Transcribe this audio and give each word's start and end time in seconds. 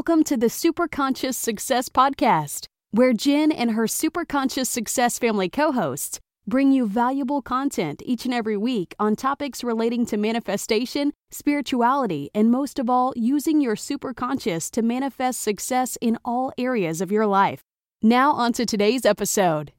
Welcome 0.00 0.24
to 0.24 0.36
the 0.38 0.46
Superconscious 0.46 1.34
Success 1.34 1.90
Podcast, 1.90 2.64
where 2.90 3.12
Jen 3.12 3.52
and 3.52 3.72
her 3.72 3.84
Superconscious 3.84 4.66
Success 4.66 5.18
family 5.18 5.50
co 5.50 5.72
hosts 5.72 6.18
bring 6.46 6.72
you 6.72 6.86
valuable 6.86 7.42
content 7.42 8.00
each 8.06 8.24
and 8.24 8.32
every 8.32 8.56
week 8.56 8.94
on 8.98 9.14
topics 9.14 9.62
relating 9.62 10.06
to 10.06 10.16
manifestation, 10.16 11.12
spirituality, 11.30 12.30
and 12.34 12.50
most 12.50 12.78
of 12.78 12.88
all, 12.88 13.12
using 13.14 13.60
your 13.60 13.76
superconscious 13.76 14.70
to 14.70 14.80
manifest 14.80 15.42
success 15.42 15.98
in 16.00 16.16
all 16.24 16.50
areas 16.56 17.02
of 17.02 17.12
your 17.12 17.26
life. 17.26 17.60
Now, 18.00 18.32
on 18.32 18.54
to 18.54 18.64
today's 18.64 19.04
episode. 19.04 19.70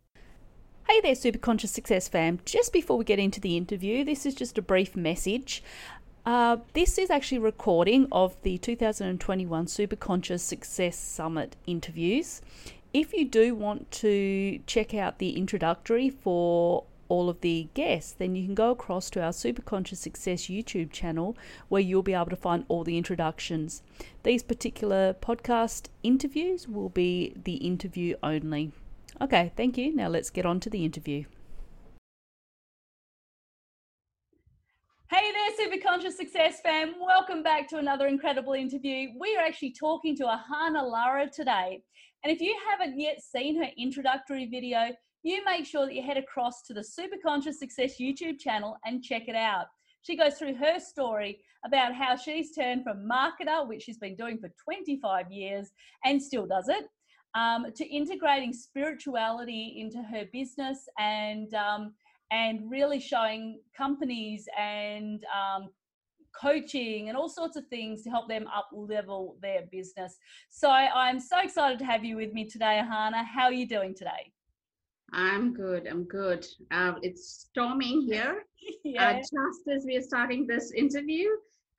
Hey 0.88 1.02
there, 1.02 1.16
Superconscious 1.16 1.70
Success 1.70 2.08
fam. 2.08 2.42
Just 2.46 2.74
before 2.74 2.98
we 2.98 3.06
get 3.06 3.18
into 3.18 3.40
the 3.40 3.58
interview, 3.58 4.04
this 4.04 4.28
is 4.28 4.36
just 4.36 4.58
a 4.60 4.62
brief 4.62 4.96
message. 4.96 5.64
Uh, 6.24 6.58
this 6.74 7.00
is 7.00 7.10
actually 7.10 7.40
a 7.40 7.42
recording 7.42 8.08
of 8.12 8.40
the 8.44 8.58
2021 8.60 9.66
Superconscious 9.66 10.42
Success 10.42 10.96
Summit 10.96 11.56
interviews. 11.66 12.42
If 12.94 13.12
you 13.14 13.26
do 13.26 13.56
want 13.56 13.90
to 13.92 14.60
check 14.68 14.94
out 14.94 15.18
the 15.18 15.36
introductory 15.36 16.12
for 16.12 16.84
all 17.10 17.28
of 17.28 17.42
the 17.42 17.70
guests, 17.74 18.12
then 18.12 18.36
you 18.36 18.46
can 18.46 18.54
go 18.54 18.70
across 18.70 19.10
to 19.10 19.22
our 19.22 19.32
Superconscious 19.32 19.98
Success 19.98 20.44
YouTube 20.44 20.92
channel 20.92 21.36
where 21.70 21.82
you'll 21.82 22.04
be 22.04 22.14
able 22.14 22.26
to 22.26 22.36
find 22.36 22.66
all 22.68 22.84
the 22.84 23.00
introductions. 23.00 23.82
These 24.22 24.44
particular 24.44 25.16
podcast 25.16 25.88
interviews 26.04 26.68
will 26.68 26.90
be 26.90 27.34
the 27.44 27.56
interview 27.56 28.16
only. 28.22 28.74
Okay, 29.20 29.52
thank 29.58 29.76
you. 29.76 29.96
Now 29.96 30.08
let's 30.08 30.30
get 30.30 30.46
on 30.46 30.60
to 30.60 30.70
the 30.70 30.86
interview. 30.86 31.26
Hey 35.14 35.30
there, 35.34 35.68
Superconscious 35.68 36.14
Success 36.14 36.62
fam. 36.62 36.94
Welcome 36.98 37.44
back 37.44 37.68
to 37.68 37.80
another 37.80 38.08
incredible 38.08 38.54
interview. 38.54 39.10
We 39.20 39.36
are 39.36 39.44
actually 39.44 39.74
talking 39.78 40.16
to 40.16 40.24
Ahana 40.24 40.90
Lara 40.90 41.30
today. 41.30 41.84
And 42.24 42.32
if 42.32 42.40
you 42.40 42.56
haven't 42.70 42.98
yet 42.98 43.22
seen 43.22 43.62
her 43.62 43.70
introductory 43.78 44.46
video, 44.46 44.92
you 45.24 45.44
make 45.44 45.66
sure 45.66 45.86
that 45.86 45.94
you 45.94 46.02
head 46.02 46.16
across 46.16 46.62
to 46.62 46.74
the 46.74 46.80
Superconscious 46.80 47.56
Success 47.56 48.00
YouTube 48.00 48.40
channel 48.40 48.78
and 48.86 49.04
check 49.04 49.24
it 49.28 49.36
out. 49.36 49.66
She 50.02 50.16
goes 50.16 50.36
through 50.36 50.56
her 50.56 50.80
story 50.80 51.40
about 51.66 51.94
how 51.94 52.16
she's 52.16 52.56
turned 52.56 52.86
from 52.86 53.06
marketer, 53.06 53.68
which 53.68 53.84
she's 53.84 53.98
been 53.98 54.16
doing 54.16 54.38
for 54.38 54.50
25 54.64 55.30
years 55.30 55.72
and 56.06 56.24
still 56.24 56.48
does 56.48 56.70
it, 56.70 56.86
um, 57.36 57.66
to 57.76 57.86
integrating 57.86 58.54
spirituality 58.54 59.76
into 59.78 60.02
her 60.04 60.24
business 60.32 60.88
and 60.98 61.54
um, 61.54 61.92
and 62.32 62.72
really 62.72 63.00
showing 63.00 63.60
companies 63.78 64.48
and 64.58 65.24
um, 65.26 65.70
coaching 66.40 67.10
and 67.10 67.18
all 67.18 67.30
sorts 67.30 67.58
of 67.58 67.68
things 67.68 68.04
to 68.04 68.10
help 68.10 68.30
them 68.30 68.48
up 68.48 68.70
level 68.72 69.36
their 69.42 69.64
business. 69.72 70.18
So 70.50 70.70
I'm 70.70 71.20
so 71.20 71.40
excited 71.40 71.78
to 71.80 71.86
have 71.86 72.06
you 72.06 72.16
with 72.16 72.34
me 72.34 72.50
today, 72.50 72.82
Ahana. 72.84 73.26
How 73.26 73.44
are 73.44 73.54
you 73.54 73.68
doing 73.68 73.94
today? 73.94 74.32
I'm 75.14 75.54
good. 75.54 75.88
I'm 75.88 76.06
good. 76.06 76.48
Uh, 76.72 76.94
it's 77.02 77.48
storming 77.50 78.02
here, 78.02 78.44
yeah. 78.86 79.10
uh, 79.10 79.14
just 79.18 79.68
as 79.76 79.86
we 79.86 79.98
are 79.98 80.02
starting 80.02 80.48
this 80.48 80.72
interview. 80.72 81.28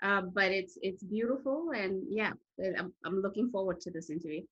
Uh, 0.02 0.20
but 0.34 0.50
it's 0.50 0.76
it's 0.82 1.02
beautiful, 1.02 1.70
and 1.74 2.02
yeah, 2.10 2.32
I'm, 2.78 2.92
I'm 3.06 3.22
looking 3.22 3.48
forward 3.50 3.80
to 3.82 3.90
this 3.90 4.10
interview 4.10 4.42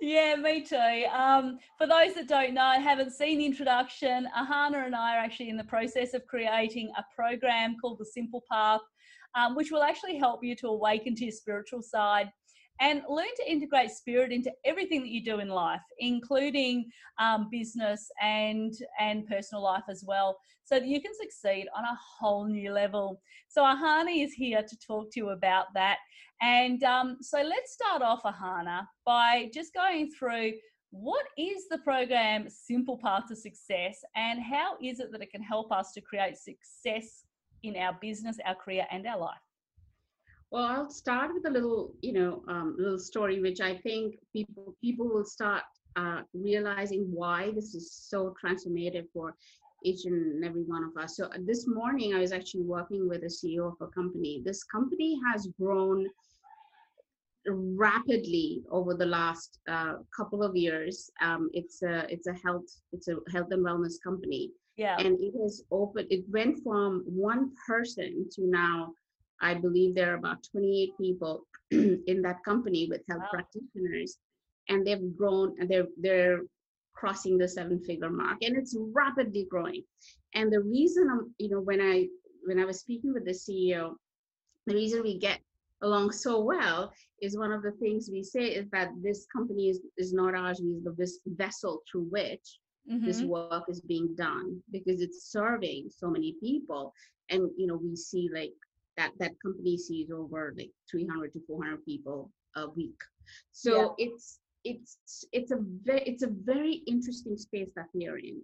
yeah, 0.00 0.36
me 0.36 0.62
too. 0.62 1.04
Um, 1.12 1.58
for 1.78 1.86
those 1.86 2.14
that 2.14 2.28
don't 2.28 2.54
know, 2.54 2.72
haven't 2.72 3.12
seen 3.12 3.38
the 3.38 3.46
introduction, 3.46 4.28
Ahana 4.36 4.84
and 4.86 4.94
I 4.94 5.16
are 5.16 5.20
actually 5.20 5.48
in 5.48 5.56
the 5.56 5.64
process 5.64 6.14
of 6.14 6.26
creating 6.26 6.92
a 6.96 7.04
program 7.14 7.76
called 7.80 7.98
The 7.98 8.06
Simple 8.06 8.44
Path, 8.50 8.80
um, 9.34 9.54
which 9.54 9.70
will 9.70 9.82
actually 9.82 10.18
help 10.18 10.42
you 10.42 10.56
to 10.56 10.68
awaken 10.68 11.14
to 11.16 11.24
your 11.24 11.32
spiritual 11.32 11.82
side 11.82 12.30
and 12.80 13.02
learn 13.08 13.26
to 13.36 13.50
integrate 13.50 13.90
spirit 13.90 14.32
into 14.32 14.50
everything 14.64 15.02
that 15.02 15.10
you 15.10 15.22
do 15.22 15.40
in 15.40 15.48
life, 15.48 15.82
including 15.98 16.90
um, 17.18 17.48
business 17.50 18.10
and 18.22 18.74
and 18.98 19.26
personal 19.26 19.62
life 19.62 19.84
as 19.88 20.02
well, 20.06 20.38
so 20.64 20.78
that 20.78 20.88
you 20.88 21.00
can 21.00 21.12
succeed 21.14 21.68
on 21.76 21.84
a 21.84 21.98
whole 22.18 22.46
new 22.46 22.72
level. 22.72 23.20
So 23.48 23.62
Ahana 23.62 24.24
is 24.24 24.32
here 24.32 24.62
to 24.62 24.78
talk 24.78 25.12
to 25.12 25.20
you 25.20 25.30
about 25.30 25.66
that. 25.74 25.98
And 26.40 26.82
um, 26.84 27.18
so 27.20 27.42
let's 27.42 27.72
start 27.72 28.00
off, 28.02 28.22
Ahana, 28.22 28.86
by 29.04 29.50
just 29.52 29.74
going 29.74 30.10
through 30.10 30.52
what 30.90 31.26
is 31.36 31.68
the 31.68 31.78
program 31.78 32.48
Simple 32.48 32.98
Path 32.98 33.24
to 33.28 33.36
Success 33.36 33.98
and 34.16 34.40
how 34.40 34.76
is 34.82 35.00
it 35.00 35.12
that 35.12 35.22
it 35.22 35.30
can 35.30 35.42
help 35.42 35.70
us 35.70 35.92
to 35.92 36.00
create 36.00 36.36
success 36.36 37.24
in 37.62 37.76
our 37.76 37.96
business, 38.00 38.38
our 38.44 38.54
career, 38.54 38.86
and 38.90 39.06
our 39.06 39.18
life? 39.18 39.49
Well, 40.50 40.64
I'll 40.64 40.90
start 40.90 41.32
with 41.32 41.46
a 41.46 41.50
little, 41.50 41.94
you 42.02 42.12
know, 42.12 42.42
um, 42.48 42.74
little 42.76 42.98
story, 42.98 43.40
which 43.40 43.60
I 43.60 43.76
think 43.76 44.16
people 44.32 44.74
people 44.80 45.08
will 45.08 45.24
start 45.24 45.62
uh, 45.96 46.22
realizing 46.34 47.08
why 47.12 47.52
this 47.54 47.74
is 47.74 47.92
so 47.92 48.34
transformative 48.42 49.06
for 49.12 49.36
each 49.84 50.06
and 50.06 50.44
every 50.44 50.62
one 50.62 50.84
of 50.84 51.02
us. 51.02 51.16
So 51.16 51.26
uh, 51.26 51.38
this 51.46 51.66
morning, 51.68 52.14
I 52.14 52.20
was 52.20 52.32
actually 52.32 52.64
working 52.64 53.08
with 53.08 53.22
a 53.22 53.26
CEO 53.26 53.68
of 53.68 53.76
a 53.80 53.86
company. 53.88 54.42
This 54.44 54.64
company 54.64 55.18
has 55.30 55.48
grown 55.58 56.08
rapidly 57.46 58.62
over 58.70 58.94
the 58.94 59.06
last 59.06 59.58
uh, 59.68 59.94
couple 60.14 60.42
of 60.42 60.56
years. 60.56 61.10
Um, 61.22 61.48
it's 61.52 61.82
a 61.82 62.06
it's 62.12 62.26
a 62.26 62.34
health 62.44 62.66
it's 62.92 63.08
a 63.08 63.16
health 63.32 63.48
and 63.50 63.64
wellness 63.64 63.94
company. 64.02 64.50
Yeah. 64.76 64.96
And 64.98 65.18
it 65.20 65.34
has 65.42 65.62
opened. 65.70 66.08
It 66.10 66.24
went 66.28 66.62
from 66.64 67.02
one 67.06 67.52
person 67.66 68.26
to 68.32 68.46
now, 68.46 68.94
I 69.40 69.54
believe 69.54 69.94
there 69.94 70.12
are 70.12 70.18
about 70.18 70.46
28 70.50 70.90
people 70.98 71.46
in 71.70 72.22
that 72.22 72.44
company 72.44 72.86
with 72.90 73.02
health 73.08 73.22
wow. 73.22 73.28
practitioners, 73.32 74.18
and 74.68 74.86
they've 74.86 75.16
grown 75.16 75.54
and 75.58 75.68
they're 75.68 75.88
they're 76.00 76.40
crossing 76.94 77.38
the 77.38 77.48
seven 77.48 77.82
figure 77.82 78.10
mark, 78.10 78.38
and 78.42 78.56
it's 78.56 78.76
rapidly 78.92 79.46
growing. 79.50 79.82
And 80.34 80.52
the 80.52 80.60
reason 80.60 81.08
I'm 81.10 81.34
you 81.38 81.50
know 81.50 81.60
when 81.60 81.80
I 81.80 82.08
when 82.44 82.58
I 82.58 82.64
was 82.64 82.80
speaking 82.80 83.12
with 83.12 83.24
the 83.24 83.32
CEO, 83.32 83.94
the 84.66 84.74
reason 84.74 85.02
we 85.02 85.18
get 85.18 85.40
along 85.82 86.12
so 86.12 86.40
well 86.40 86.92
is 87.22 87.38
one 87.38 87.52
of 87.52 87.62
the 87.62 87.72
things 87.72 88.10
we 88.12 88.22
say 88.22 88.44
is 88.44 88.68
that 88.70 88.90
this 89.02 89.26
company 89.34 89.68
is, 89.68 89.80
is 89.96 90.12
not 90.12 90.34
ours, 90.34 90.60
we 90.62 90.72
is 90.72 90.84
the 90.84 90.94
this 90.96 91.20
vessel 91.26 91.82
through 91.90 92.06
which 92.10 92.58
mm-hmm. 92.90 93.04
this 93.04 93.22
work 93.22 93.64
is 93.68 93.80
being 93.80 94.14
done 94.14 94.62
because 94.70 95.00
it's 95.00 95.30
serving 95.30 95.88
so 95.90 96.10
many 96.10 96.36
people. 96.40 96.92
And 97.30 97.50
you 97.56 97.66
know, 97.66 97.76
we 97.76 97.96
see 97.96 98.28
like 98.32 98.52
that 98.96 99.12
that 99.18 99.32
company 99.44 99.76
sees 99.76 100.10
over 100.10 100.54
like 100.56 100.70
300 100.90 101.32
to 101.32 101.40
400 101.46 101.84
people 101.84 102.30
a 102.56 102.68
week. 102.68 103.00
So 103.52 103.94
yeah. 103.98 104.06
it's 104.06 104.38
it's 104.64 105.26
it's 105.32 105.50
a 105.50 105.58
very 105.60 106.02
it's 106.02 106.22
a 106.22 106.30
very 106.44 106.82
interesting 106.86 107.36
space 107.36 107.70
that 107.76 107.86
we're 107.94 108.18
in. 108.18 108.42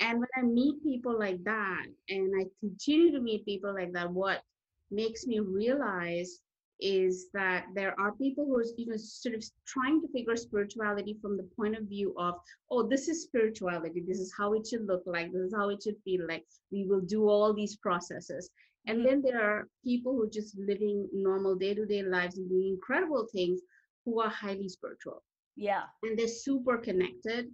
And 0.00 0.20
when 0.20 0.28
I 0.36 0.42
meet 0.42 0.82
people 0.82 1.18
like 1.18 1.42
that, 1.44 1.86
and 2.08 2.32
I 2.40 2.46
continue 2.60 3.12
to 3.12 3.20
meet 3.20 3.44
people 3.44 3.74
like 3.74 3.92
that, 3.92 4.10
what 4.10 4.42
makes 4.90 5.26
me 5.26 5.40
realize 5.40 6.40
is 6.80 7.28
that 7.34 7.66
there 7.74 7.98
are 7.98 8.12
people 8.12 8.44
who 8.44 8.56
are 8.56 8.64
you 8.76 8.86
know 8.86 8.96
sort 8.96 9.34
of 9.34 9.44
trying 9.66 10.00
to 10.00 10.08
figure 10.08 10.36
spirituality 10.36 11.16
from 11.20 11.36
the 11.36 11.48
point 11.56 11.76
of 11.76 11.82
view 11.84 12.14
of 12.16 12.34
oh 12.70 12.86
this 12.86 13.08
is 13.08 13.24
spirituality 13.24 14.00
this 14.06 14.20
is 14.20 14.32
how 14.38 14.52
it 14.52 14.64
should 14.64 14.86
look 14.86 15.02
like 15.04 15.32
this 15.32 15.42
is 15.42 15.54
how 15.54 15.68
it 15.70 15.82
should 15.82 15.96
feel 16.04 16.24
like 16.28 16.44
we 16.70 16.84
will 16.84 17.00
do 17.00 17.28
all 17.28 17.52
these 17.52 17.76
processes 17.76 18.50
and 18.88 18.98
mm-hmm. 18.98 19.06
then 19.06 19.22
there 19.22 19.40
are 19.40 19.68
people 19.84 20.12
who 20.12 20.24
are 20.24 20.30
just 20.30 20.58
living 20.58 21.08
normal 21.12 21.54
day-to-day 21.54 22.02
lives 22.02 22.38
and 22.38 22.48
doing 22.48 22.70
incredible 22.70 23.28
things 23.32 23.60
who 24.04 24.20
are 24.20 24.30
highly 24.30 24.68
spiritual 24.68 25.22
yeah 25.56 25.82
and 26.02 26.18
they're 26.18 26.26
super 26.26 26.78
connected 26.78 27.46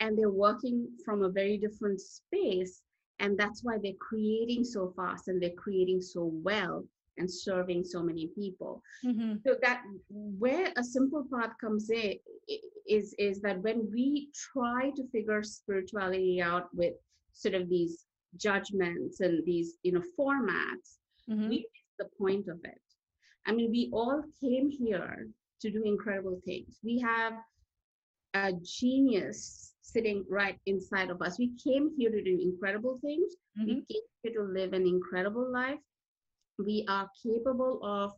and 0.00 0.16
they're 0.16 0.30
working 0.30 0.88
from 1.04 1.22
a 1.22 1.28
very 1.28 1.58
different 1.58 2.00
space 2.00 2.82
and 3.18 3.36
that's 3.36 3.64
why 3.64 3.76
they're 3.82 4.00
creating 4.00 4.64
so 4.64 4.92
fast 4.96 5.28
and 5.28 5.42
they're 5.42 5.50
creating 5.58 6.00
so 6.00 6.30
well 6.42 6.84
and 7.18 7.28
serving 7.28 7.82
so 7.82 8.00
many 8.00 8.28
people 8.28 8.80
mm-hmm. 9.04 9.34
so 9.44 9.56
that 9.60 9.82
where 10.08 10.72
a 10.76 10.84
simple 10.84 11.26
path 11.34 11.50
comes 11.60 11.90
in 11.90 12.14
is 12.86 13.14
is 13.18 13.40
that 13.40 13.60
when 13.62 13.88
we 13.92 14.28
try 14.52 14.90
to 14.94 15.02
figure 15.10 15.42
spirituality 15.42 16.40
out 16.40 16.68
with 16.72 16.94
sort 17.32 17.54
of 17.54 17.68
these 17.68 18.04
judgments 18.36 19.20
and 19.20 19.44
these 19.44 19.76
you 19.82 19.92
know 19.92 20.02
formats 20.18 20.98
mm-hmm. 21.28 21.48
we 21.48 21.58
miss 21.58 21.96
the 21.98 22.08
point 22.18 22.48
of 22.48 22.58
it 22.64 22.80
I 23.48 23.52
mean, 23.52 23.70
we 23.70 23.88
all 23.94 24.22
came 24.42 24.68
here 24.70 25.26
to 25.62 25.70
do 25.70 25.82
incredible 25.82 26.38
things. 26.44 26.78
We 26.84 27.00
have 27.00 27.32
a 28.34 28.52
genius 28.62 29.72
sitting 29.80 30.26
right 30.28 30.58
inside 30.66 31.08
of 31.08 31.22
us. 31.22 31.38
We 31.38 31.52
came 31.64 31.90
here 31.96 32.10
to 32.10 32.22
do 32.22 32.38
incredible 32.40 32.98
things. 33.00 33.32
Mm-hmm. 33.58 33.66
We 33.66 33.74
came 33.74 34.02
here 34.22 34.32
to 34.34 34.52
live 34.52 34.74
an 34.74 34.86
incredible 34.86 35.50
life. 35.50 35.78
We 36.58 36.84
are 36.90 37.08
capable 37.22 37.80
of 37.82 38.12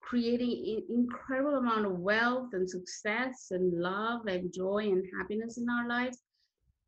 creating 0.00 0.86
an 0.88 0.96
incredible 0.96 1.56
amount 1.56 1.84
of 1.84 1.98
wealth 1.98 2.48
and 2.54 2.68
success 2.68 3.48
and 3.50 3.78
love 3.78 4.26
and 4.26 4.50
joy 4.50 4.88
and 4.90 5.04
happiness 5.20 5.58
in 5.58 5.66
our 5.68 5.86
lives. 5.86 6.22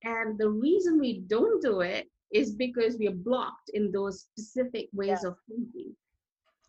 And 0.05 0.38
the 0.38 0.49
reason 0.49 0.99
we 0.99 1.20
don't 1.26 1.62
do 1.62 1.81
it 1.81 2.08
is 2.32 2.55
because 2.55 2.97
we 2.99 3.08
are 3.08 3.14
blocked 3.14 3.70
in 3.75 3.91
those 3.91 4.20
specific 4.20 4.88
ways 4.93 5.20
yeah. 5.23 5.29
of 5.29 5.37
thinking. 5.49 5.94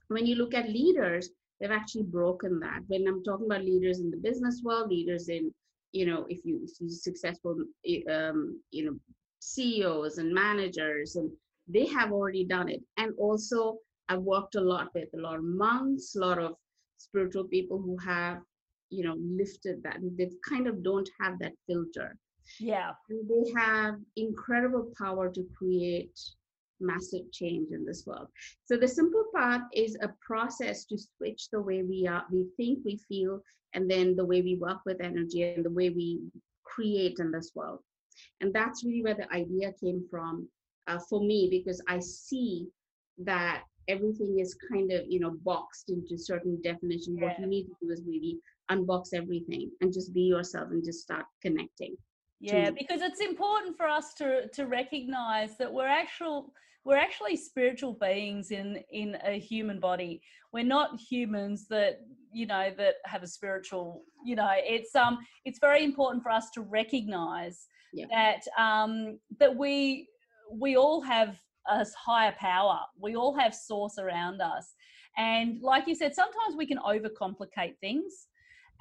When 0.08 0.26
you 0.26 0.36
look 0.36 0.54
at 0.54 0.70
leaders, 0.70 1.30
they've 1.60 1.72
actually 1.72 2.04
broken 2.04 2.60
that. 2.60 2.80
When 2.88 3.08
I'm 3.08 3.24
talking 3.24 3.46
about 3.46 3.64
leaders 3.64 4.00
in 4.00 4.12
the 4.12 4.18
business 4.18 4.62
world, 4.64 4.90
leaders 4.90 5.30
in, 5.30 5.54
you 5.92 6.06
know, 6.06 6.26
if 6.30 6.40
you 6.44 6.68
see 6.68 6.90
successful, 6.90 7.56
um, 8.10 8.62
you 8.72 8.86
know, 8.86 8.98
CEOs 9.40 10.18
and 10.18 10.34
managers, 10.34 11.16
and 11.16 11.32
they 11.68 11.86
have 11.88 12.12
already 12.12 12.44
done 12.44 12.70
it. 12.70 12.82
And 12.98 13.14
also, 13.18 13.78
I've 14.10 14.22
worked 14.22 14.56
a 14.56 14.62
lot 14.62 14.90
with 14.94 15.10
a 15.16 15.22
lot 15.22 15.38
of 15.38 15.44
monks, 15.44 16.16
a 16.16 16.20
lot 16.20 16.40
of 16.40 16.56
spiritual 16.98 17.46
people 17.46 17.82
who 17.82 17.98
have, 17.98 18.40
you 18.90 19.06
know, 19.06 19.16
lifted 19.18 19.82
that. 19.84 20.00
They 20.18 20.30
kind 20.48 20.68
of 20.68 20.84
don't 20.84 21.10
have 21.22 21.40
that 21.40 21.54
filter. 21.68 22.18
Yeah. 22.60 22.92
And 23.10 23.30
they 23.30 23.52
have 23.60 23.96
incredible 24.16 24.92
power 24.98 25.30
to 25.30 25.44
create 25.58 26.20
massive 26.80 27.32
change 27.32 27.70
in 27.72 27.86
this 27.86 28.06
world. 28.06 28.28
So 28.66 28.78
the 28.78 28.88
simple 28.88 29.26
path 29.36 29.62
is 29.74 29.98
a 30.02 30.10
process 30.26 30.86
to 30.86 30.98
switch 30.98 31.50
the 31.52 31.62
way 31.62 31.84
we 31.84 32.08
are, 32.08 32.26
we 32.32 32.46
think, 32.58 32.80
we 32.84 32.98
feel, 33.08 33.42
and 33.74 33.90
then 33.90 34.16
the 34.16 34.26
way 34.26 34.42
we 34.42 34.56
work 34.56 34.80
with 34.86 35.02
energy 35.02 35.44
and 35.44 35.64
the 35.64 35.70
way 35.70 35.90
we 35.90 36.20
create 36.64 37.20
in 37.20 37.32
this 37.32 37.52
world. 37.56 37.80
And 38.42 38.54
that's 38.54 38.84
really 38.84 39.04
where 39.04 39.16
the 39.16 39.32
idea 39.34 39.74
came 39.80 40.06
from 40.10 40.48
uh, 40.88 41.00
for 41.10 41.22
me 41.22 41.48
because 41.50 41.82
I 41.88 42.00
see 42.00 42.68
that 43.20 43.64
everything 43.88 44.40
is 44.40 44.56
kind 44.72 44.92
of 44.92 45.02
you 45.08 45.20
know 45.20 45.36
boxed 45.44 45.90
into 45.90 46.18
certain 46.18 46.60
definition. 46.62 47.18
Yeah. 47.18 47.26
What 47.26 47.40
you 47.40 47.48
need 47.48 47.66
to 47.66 47.76
do 47.82 47.92
is 47.92 48.04
really 48.06 48.38
unbox 48.70 49.14
everything 49.14 49.72
and 49.82 49.94
just 49.94 50.14
be 50.14 50.22
yourself 50.22 50.70
and 50.72 50.84
just 50.84 51.02
start 51.02 51.26
connecting. 51.42 51.96
Yeah, 52.42 52.72
because 52.72 53.02
it's 53.02 53.22
important 53.22 53.78
for 53.78 53.88
us 53.88 54.14
to 54.16 54.48
to 54.50 54.66
recognize 54.66 55.58
that 55.58 55.72
we're 55.72 55.88
actual 55.88 56.54
we're 56.84 56.98
actually 56.98 57.38
spiritual 57.38 57.94
beings 57.94 58.52
in 58.52 58.84
in 58.92 59.18
a 59.24 59.40
human 59.40 59.80
body. 59.80 60.22
We're 60.52 60.64
not 60.64 61.00
humans 61.00 61.68
that 61.70 62.00
you 62.34 62.48
know 62.48 62.72
that 62.78 62.96
have 63.06 63.22
a 63.22 63.28
spiritual 63.28 64.04
you 64.26 64.36
know 64.36 64.50
it's 64.56 64.96
um 64.96 65.20
it's 65.46 65.60
very 65.60 65.84
important 65.84 66.24
for 66.24 66.32
us 66.32 66.50
to 66.52 66.62
recognize 66.62 67.68
yeah. 67.94 68.06
that 68.10 68.42
um 68.58 69.20
that 69.40 69.56
we 69.56 70.08
we 70.52 70.78
all 70.78 71.02
have 71.02 71.40
a 71.70 71.86
higher 71.96 72.34
power. 72.40 72.80
We 73.00 73.16
all 73.16 73.36
have 73.38 73.54
source 73.54 74.00
around 74.00 74.42
us. 74.42 74.74
And 75.18 75.62
like 75.62 75.88
you 75.88 75.94
said 75.94 76.16
sometimes 76.16 76.56
we 76.58 76.66
can 76.66 76.80
overcomplicate 76.80 77.78
things 77.80 78.28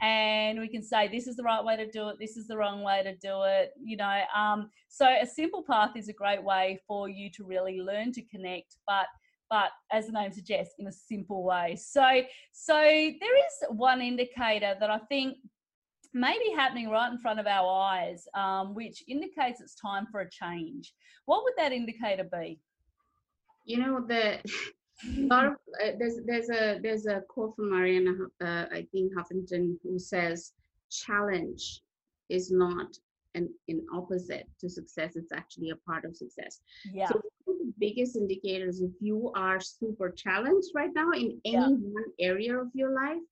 and 0.00 0.58
we 0.58 0.68
can 0.68 0.82
say 0.82 1.08
this 1.08 1.26
is 1.26 1.36
the 1.36 1.42
right 1.42 1.64
way 1.64 1.76
to 1.76 1.90
do 1.90 2.08
it. 2.08 2.16
This 2.18 2.36
is 2.36 2.46
the 2.46 2.56
wrong 2.56 2.82
way 2.82 3.02
to 3.02 3.14
do 3.16 3.42
it 3.44 3.72
you 3.82 3.96
know 3.96 4.20
um, 4.34 4.70
so 4.88 5.06
a 5.06 5.26
simple 5.26 5.62
path 5.62 5.90
is 5.96 6.08
a 6.08 6.12
great 6.12 6.42
way 6.42 6.80
for 6.86 7.08
you 7.08 7.30
to 7.30 7.44
really 7.44 7.80
learn 7.80 8.12
to 8.12 8.22
connect 8.22 8.76
but 8.86 9.06
but 9.50 9.72
as 9.90 10.06
the 10.06 10.12
name 10.12 10.32
suggests 10.32 10.74
in 10.78 10.86
a 10.86 10.92
simple 10.92 11.42
way. 11.42 11.76
So 11.76 12.22
so 12.52 12.74
there 12.74 13.36
is 13.36 13.54
one 13.70 14.00
indicator 14.00 14.76
that 14.78 14.90
i 14.90 14.98
think 15.10 15.36
may 16.14 16.38
be 16.38 16.52
happening 16.54 16.88
right 16.88 17.10
in 17.12 17.18
front 17.18 17.38
of 17.38 17.46
our 17.46 17.68
eyes 17.82 18.26
um, 18.34 18.74
which 18.74 19.04
indicates 19.06 19.60
it's 19.60 19.74
time 19.74 20.06
for 20.10 20.20
a 20.20 20.30
change. 20.30 20.92
What 21.26 21.44
would 21.44 21.54
that 21.56 21.72
indicator 21.72 22.24
be? 22.24 22.60
You 23.64 23.78
know 23.78 24.04
the 24.06 24.38
lot 25.06 25.46
of 25.46 25.52
uh, 25.52 25.92
there's 25.98 26.16
there's 26.26 26.50
a 26.50 26.78
there's 26.82 27.06
a 27.06 27.22
quote 27.28 27.54
from 27.56 27.70
Arianna 27.70 28.26
uh, 28.42 28.66
I 28.72 28.86
think 28.92 29.12
Huffington 29.14 29.76
who 29.82 29.98
says 29.98 30.52
challenge 30.90 31.82
is 32.28 32.50
not 32.50 32.96
an, 33.34 33.48
an 33.68 33.86
opposite 33.94 34.48
to 34.60 34.68
success 34.68 35.16
it's 35.16 35.32
actually 35.32 35.70
a 35.70 35.76
part 35.76 36.04
of 36.04 36.16
success 36.16 36.60
yeah 36.92 37.08
so 37.08 37.20
the 37.46 37.72
biggest 37.78 38.16
indicators 38.16 38.80
if 38.80 38.90
you 39.00 39.32
are 39.34 39.60
super 39.60 40.10
challenged 40.10 40.68
right 40.74 40.90
now 40.94 41.10
in 41.12 41.40
any 41.44 41.54
yeah. 41.54 41.68
one 41.68 42.04
area 42.18 42.58
of 42.58 42.68
your 42.74 42.92
life 42.92 43.22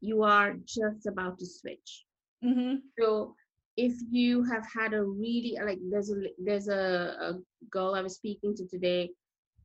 you 0.00 0.22
are 0.22 0.54
just 0.64 1.06
about 1.06 1.38
to 1.38 1.46
switch 1.46 2.04
mm-hmm. 2.44 2.76
so 2.98 3.34
if 3.76 3.94
you 4.10 4.42
have 4.44 4.64
had 4.72 4.94
a 4.94 5.02
really 5.02 5.56
like 5.64 5.78
there's 5.90 6.10
a 6.10 6.16
there's 6.38 6.68
a, 6.68 7.16
a 7.20 7.66
girl 7.70 7.94
i 7.94 8.00
was 8.00 8.14
speaking 8.14 8.54
to 8.54 8.66
today 8.66 9.10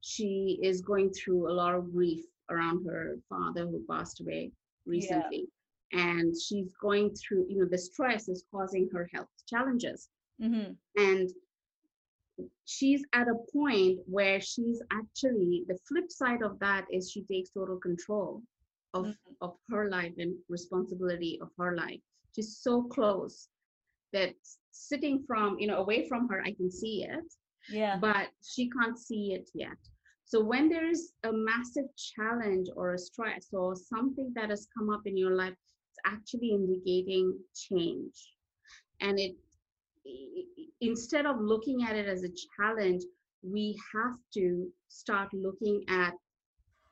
she 0.02 0.60
is 0.62 0.82
going 0.82 1.12
through 1.12 1.50
a 1.50 1.54
lot 1.54 1.76
of 1.76 1.92
grief 1.94 2.26
around 2.50 2.86
her 2.86 3.16
father 3.30 3.66
who 3.68 3.84
passed 3.90 4.20
away 4.20 4.52
recently 4.86 5.48
yeah. 5.94 6.12
and 6.12 6.36
she's 6.36 6.74
going 6.82 7.14
through 7.16 7.46
you 7.48 7.58
know 7.60 7.68
the 7.70 7.78
stress 7.78 8.28
is 8.28 8.44
causing 8.52 8.90
her 8.92 9.10
health 9.14 9.30
challenges 9.48 10.10
mm-hmm. 10.42 10.74
and 10.98 11.30
she's 12.66 13.04
at 13.14 13.28
a 13.28 13.36
point 13.54 14.00
where 14.08 14.42
she's 14.42 14.82
actually 14.92 15.64
the 15.68 15.78
flip 15.88 16.12
side 16.12 16.42
of 16.42 16.58
that 16.60 16.86
is 16.92 17.12
she 17.12 17.22
takes 17.24 17.52
total 17.52 17.78
control 17.78 18.42
of 18.94 19.06
mm-hmm. 19.06 19.34
of 19.42 19.56
her 19.70 19.90
life 19.90 20.14
and 20.18 20.34
responsibility 20.50 21.40
of 21.42 21.50
her 21.60 21.76
life 21.76 22.00
she's 22.36 22.58
so 22.58 22.84
close 22.84 23.48
that 24.14 24.34
sitting 24.72 25.24
from 25.28 25.58
you 25.60 25.68
know 25.68 25.78
away 25.78 26.08
from 26.08 26.28
her 26.28 26.42
i 26.42 26.52
can 26.54 26.72
see 26.72 27.06
it 27.08 27.26
yeah 27.70 27.98
but 27.98 28.30
she 28.44 28.70
can't 28.70 28.98
see 28.98 29.34
it 29.34 29.50
yet 29.54 29.78
so 30.32 30.42
when 30.42 30.70
there 30.70 30.90
is 30.90 31.12
a 31.26 31.32
massive 31.34 31.88
challenge 31.98 32.68
or 32.78 32.94
a 32.94 32.98
stress 32.98 33.48
or 33.52 33.76
something 33.76 34.32
that 34.34 34.50
has 34.50 34.66
come 34.74 34.90
up 34.90 35.02
in 35.06 35.18
your 35.18 35.36
life 35.36 35.54
it's 35.90 36.00
actually 36.06 36.52
indicating 36.52 37.38
change. 37.54 38.16
And 39.02 39.20
it 39.20 39.36
instead 40.80 41.26
of 41.26 41.42
looking 41.42 41.84
at 41.84 41.98
it 41.98 42.08
as 42.08 42.24
a 42.24 42.32
challenge 42.56 43.02
we 43.44 43.78
have 43.94 44.16
to 44.36 44.72
start 44.88 45.28
looking 45.34 45.84
at 45.90 46.14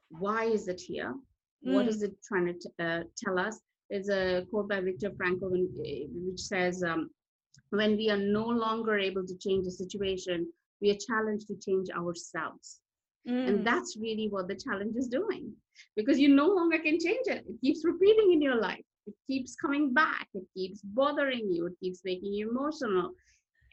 why 0.09 0.43
is 0.43 0.67
it 0.67 0.81
here? 0.81 1.15
Mm. 1.65 1.75
what 1.75 1.87
is 1.87 2.03
it 2.03 2.15
trying 2.27 2.47
to 2.47 2.53
t- 2.53 2.83
uh, 2.83 3.03
tell 3.23 3.39
us? 3.39 3.61
There's 3.89 4.09
a 4.09 4.45
quote 4.49 4.67
by 4.67 4.81
Viktor 4.81 5.11
Frankl 5.11 5.49
which 5.49 6.41
says 6.41 6.83
um, 6.83 7.09
when 7.69 7.95
we 7.95 8.09
are 8.09 8.23
no 8.39 8.45
longer 8.45 8.99
able 8.99 9.25
to 9.25 9.37
change 9.37 9.63
the 9.63 9.71
situation 9.71 10.45
we 10.81 10.91
are 10.91 11.01
challenged 11.07 11.47
to 11.47 11.55
change 11.55 11.87
ourselves 11.91 12.81
mm. 13.29 13.47
and 13.47 13.65
that's 13.65 13.97
really 13.99 14.27
what 14.29 14.47
the 14.47 14.55
challenge 14.55 14.95
is 14.95 15.07
doing. 15.07 15.51
Because 15.95 16.19
you 16.19 16.29
no 16.29 16.47
longer 16.47 16.77
can 16.77 16.99
change 16.99 17.27
it. 17.27 17.45
It 17.47 17.61
keeps 17.61 17.85
repeating 17.85 18.33
in 18.33 18.41
your 18.41 18.59
life. 18.59 18.83
It 19.07 19.13
keeps 19.27 19.55
coming 19.55 19.93
back. 19.93 20.27
It 20.33 20.43
keeps 20.55 20.81
bothering 20.81 21.49
you. 21.49 21.67
It 21.67 21.79
keeps 21.79 22.01
making 22.03 22.33
you 22.33 22.49
emotional. 22.49 23.11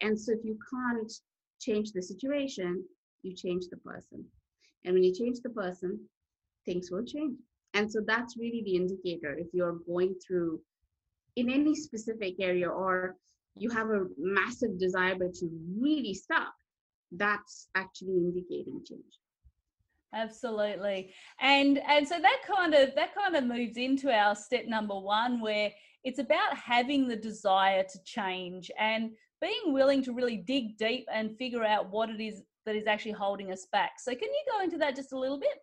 And 0.03 0.19
so 0.19 0.33
if 0.33 0.41
you 0.45 0.59
can't 0.71 1.13
change 1.61 1.93
the 1.93 2.03
situation 2.03 2.85
you 3.23 3.35
change 3.35 3.65
the 3.71 3.77
person. 3.79 4.25
And 4.85 4.95
when 4.95 5.03
you 5.03 5.13
change 5.13 5.39
the 5.43 5.51
person 5.51 5.99
things 6.65 6.91
will 6.91 7.05
change. 7.05 7.37
And 7.75 7.91
so 7.91 8.01
that's 8.05 8.37
really 8.37 8.63
the 8.65 8.77
indicator 8.77 9.37
if 9.39 9.47
you're 9.53 9.79
going 9.87 10.15
through 10.27 10.61
in 11.37 11.51
any 11.51 11.75
specific 11.75 12.35
area 12.41 12.69
or 12.69 13.15
you 13.57 13.71
have 13.71 13.89
a 13.89 14.07
massive 14.19 14.79
desire 14.79 15.15
but 15.19 15.41
you're 15.41 15.51
really 15.79 16.15
stuck 16.15 16.53
that's 17.13 17.69
actually 17.75 18.17
indicating 18.17 18.81
change 18.87 19.15
absolutely. 20.15 21.13
And 21.41 21.79
and 21.79 22.07
so 22.07 22.21
that 22.21 22.41
kind 22.47 22.75
of 22.75 22.95
that 22.95 23.15
kind 23.15 23.37
of 23.37 23.45
moves 23.45 23.77
into 23.77 24.11
our 24.11 24.35
step 24.35 24.67
number 24.67 24.99
one 24.99 25.41
where 25.41 25.71
it's 26.05 26.19
about 26.19 26.57
having 26.57 27.09
the 27.09 27.17
desire 27.17 27.83
to 27.83 27.99
change 28.05 28.71
and 28.79 29.11
being 29.41 29.73
willing 29.73 30.03
to 30.05 30.13
really 30.13 30.37
dig 30.37 30.79
deep 30.79 31.07
and 31.13 31.37
figure 31.37 31.65
out 31.65 31.91
what 31.91 32.11
it 32.11 32.23
is 32.23 32.43
that 32.65 32.77
is 32.77 32.87
actually 32.87 33.13
holding 33.13 33.53
us 33.53 33.67
back. 33.73 33.93
So 33.99 34.13
can 34.13 34.29
you 34.29 34.45
go 34.53 34.63
into 34.63 34.79
that 34.79 34.97
just 34.97 35.13
a 35.13 35.19
little 35.19 35.39
bit? 35.39 35.59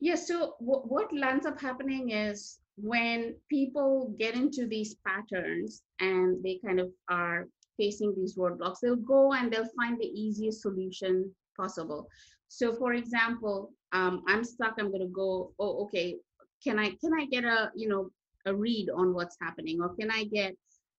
Yeah 0.00 0.14
so 0.14 0.54
w- 0.60 0.82
what 0.86 1.08
ends 1.12 1.46
up 1.46 1.60
happening 1.60 2.10
is 2.10 2.58
when 2.76 3.34
people 3.48 4.14
get 4.18 4.34
into 4.34 4.66
these 4.66 4.96
patterns 5.06 5.82
and 6.00 6.42
they 6.44 6.60
kind 6.64 6.78
of 6.80 6.90
are 7.08 7.48
facing 7.78 8.14
these 8.14 8.36
roadblocks 8.36 8.80
they'll 8.82 8.96
go 8.96 9.32
and 9.32 9.50
they'll 9.50 9.68
find 9.76 9.98
the 9.98 10.06
easiest 10.06 10.60
solution 10.60 11.30
possible 11.56 12.06
so 12.48 12.74
for 12.74 12.94
example 12.94 13.72
um, 13.92 14.22
i'm 14.28 14.44
stuck 14.44 14.74
i'm 14.78 14.90
going 14.90 15.00
to 15.00 15.14
go 15.14 15.52
oh 15.58 15.84
okay 15.84 16.16
can 16.62 16.78
i 16.78 16.88
can 17.02 17.12
i 17.18 17.24
get 17.26 17.44
a 17.44 17.70
you 17.74 17.88
know 17.88 18.10
a 18.46 18.54
read 18.54 18.88
on 18.90 19.12
what's 19.14 19.36
happening 19.40 19.80
or 19.80 19.94
can 19.94 20.10
i 20.10 20.24
get 20.24 20.54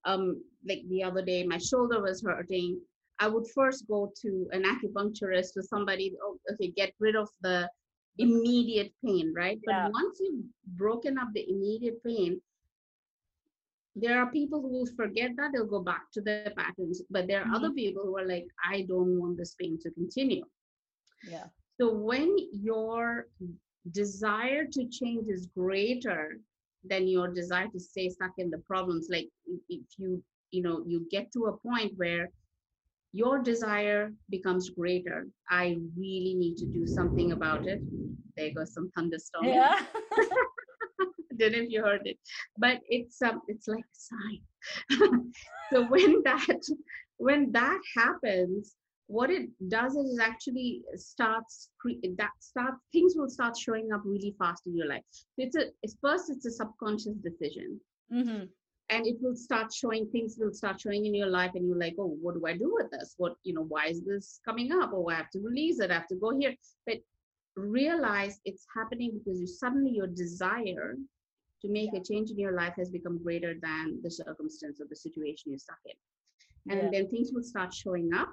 um 0.05 0.41
like 0.67 0.81
the 0.89 1.03
other 1.03 1.23
day 1.23 1.45
my 1.45 1.57
shoulder 1.57 2.01
was 2.01 2.23
hurting 2.23 2.79
i 3.19 3.27
would 3.27 3.45
first 3.55 3.87
go 3.87 4.11
to 4.21 4.47
an 4.51 4.63
acupuncturist 4.63 5.55
or 5.57 5.61
somebody 5.61 6.13
oh, 6.23 6.37
okay 6.51 6.71
get 6.75 6.93
rid 6.99 7.15
of 7.15 7.29
the 7.41 7.67
immediate 8.17 8.93
pain, 9.05 9.33
right? 9.35 9.59
But 9.65 9.75
Yeah. 9.75 9.89
once 9.89 10.19
you've 10.19 10.45
broken 10.77 11.17
up 11.17 11.29
the 11.33 11.49
immediate 11.49 12.03
pain, 12.03 12.41
there 13.95 14.19
are 14.21 14.31
people 14.31 14.61
who 14.61 14.69
will 14.69 14.95
forget 14.95 15.35
that 15.37 15.51
they'll 15.51 15.65
go 15.65 15.81
back 15.81 16.11
to 16.13 16.21
their 16.21 16.51
patterns. 16.51 17.01
But 17.09 17.27
there 17.27 17.43
are 17.43 17.55
other 17.55 17.71
people 17.71 18.03
who 18.03 18.17
are 18.17 18.27
like, 18.27 18.47
I 18.63 18.83
don't 18.83 19.19
want 19.19 19.37
this 19.37 19.55
pain 19.55 19.79
to 19.81 19.91
continue. 19.91 20.45
Yeah. 21.23 21.45
So 21.79 21.93
when 21.93 22.35
your 22.51 23.27
desire 23.91 24.65
to 24.65 24.87
change 24.87 25.29
is 25.29 25.47
greater 25.55 26.39
than 26.83 27.07
your 27.07 27.27
desire 27.27 27.67
to 27.67 27.79
stay 27.79 28.09
stuck 28.09 28.33
in 28.37 28.49
the 28.49 28.59
problems, 28.59 29.07
like 29.09 29.29
if- 29.69 29.81
you, 29.97 30.23
you 30.51 30.61
know, 30.61 30.83
you 30.85 31.07
get 31.11 31.31
to 31.33 31.45
a 31.45 31.57
point 31.57 31.93
where 31.97 32.29
your 33.13 33.39
desire 33.39 34.11
becomes 34.29 34.69
greater. 34.69 35.27
I 35.49 35.77
really 35.97 36.35
need 36.35 36.57
to 36.57 36.65
do 36.65 36.85
something 36.85 37.31
about 37.31 37.67
it. 37.67 37.81
There 38.35 38.51
goes 38.53 38.73
some 38.73 38.91
thunderstorm. 38.95 39.45
Yeah. 39.45 39.79
don't 41.37 41.51
know 41.51 41.59
if 41.59 41.69
you 41.69 41.83
heard 41.83 42.01
it, 42.05 42.17
but 42.57 42.79
it's 42.87 43.21
um, 43.21 43.41
it's 43.47 43.67
like 43.67 43.83
a 43.83 43.97
sign. 44.91 45.31
so 45.71 45.85
when 45.85 46.23
that 46.23 46.59
when 47.17 47.51
that 47.51 47.79
happens, 47.95 48.75
what 49.07 49.29
it 49.29 49.49
does 49.69 49.95
is 49.95 50.17
it 50.17 50.21
actually 50.21 50.83
starts 50.95 51.69
that 52.17 52.31
starts 52.39 52.77
things 52.91 53.13
will 53.15 53.29
start 53.29 53.57
showing 53.57 53.91
up 53.93 54.01
really 54.05 54.35
fast 54.37 54.67
in 54.67 54.75
your 54.75 54.87
life. 54.87 55.03
It's 55.37 55.55
a 55.55 55.65
it's 55.81 55.97
first 56.01 56.29
it's 56.29 56.45
a 56.45 56.51
subconscious 56.51 57.15
decision, 57.23 57.79
hmm 58.11 58.43
and 58.89 59.05
it 59.05 59.17
will 59.21 59.35
start 59.35 59.73
showing 59.73 60.07
things 60.11 60.37
will 60.39 60.53
start 60.53 60.79
showing 60.79 61.05
in 61.05 61.13
your 61.13 61.27
life, 61.27 61.51
and 61.55 61.67
you're 61.67 61.77
like, 61.79 61.95
oh, 61.99 62.17
what 62.21 62.35
do 62.35 62.45
I 62.45 62.53
do 62.57 62.73
with 62.73 62.89
this? 62.91 63.15
What 63.17 63.35
you 63.43 63.53
know, 63.53 63.63
why 63.63 63.87
is 63.87 64.01
this 64.03 64.39
coming 64.45 64.71
up? 64.71 64.91
Oh, 64.93 65.07
I 65.09 65.15
have 65.15 65.29
to 65.31 65.39
release 65.39 65.79
it. 65.79 65.91
I 65.91 65.95
have 65.95 66.07
to 66.07 66.15
go 66.15 66.37
here, 66.37 66.55
but 66.85 66.97
realize 67.55 68.39
it's 68.45 68.65
happening 68.75 69.11
because 69.17 69.39
you 69.39 69.47
suddenly 69.47 69.91
your 69.91 70.07
desire 70.07 70.95
to 71.61 71.69
make 71.69 71.93
a 71.95 72.03
change 72.03 72.29
in 72.29 72.37
your 72.39 72.51
life 72.55 72.73
has 72.77 72.89
become 72.89 73.21
greater 73.23 73.55
than 73.61 73.99
the 74.03 74.11
circumstance 74.11 74.79
or 74.79 74.85
the 74.89 74.95
situation 74.95 75.51
you're 75.51 75.57
stuck 75.59 75.79
in. 75.85 75.97
And 76.69 76.81
Yeah. 76.83 76.91
then 76.91 77.09
things 77.09 77.31
will 77.33 77.43
start 77.43 77.73
showing 77.73 78.13
up. 78.13 78.29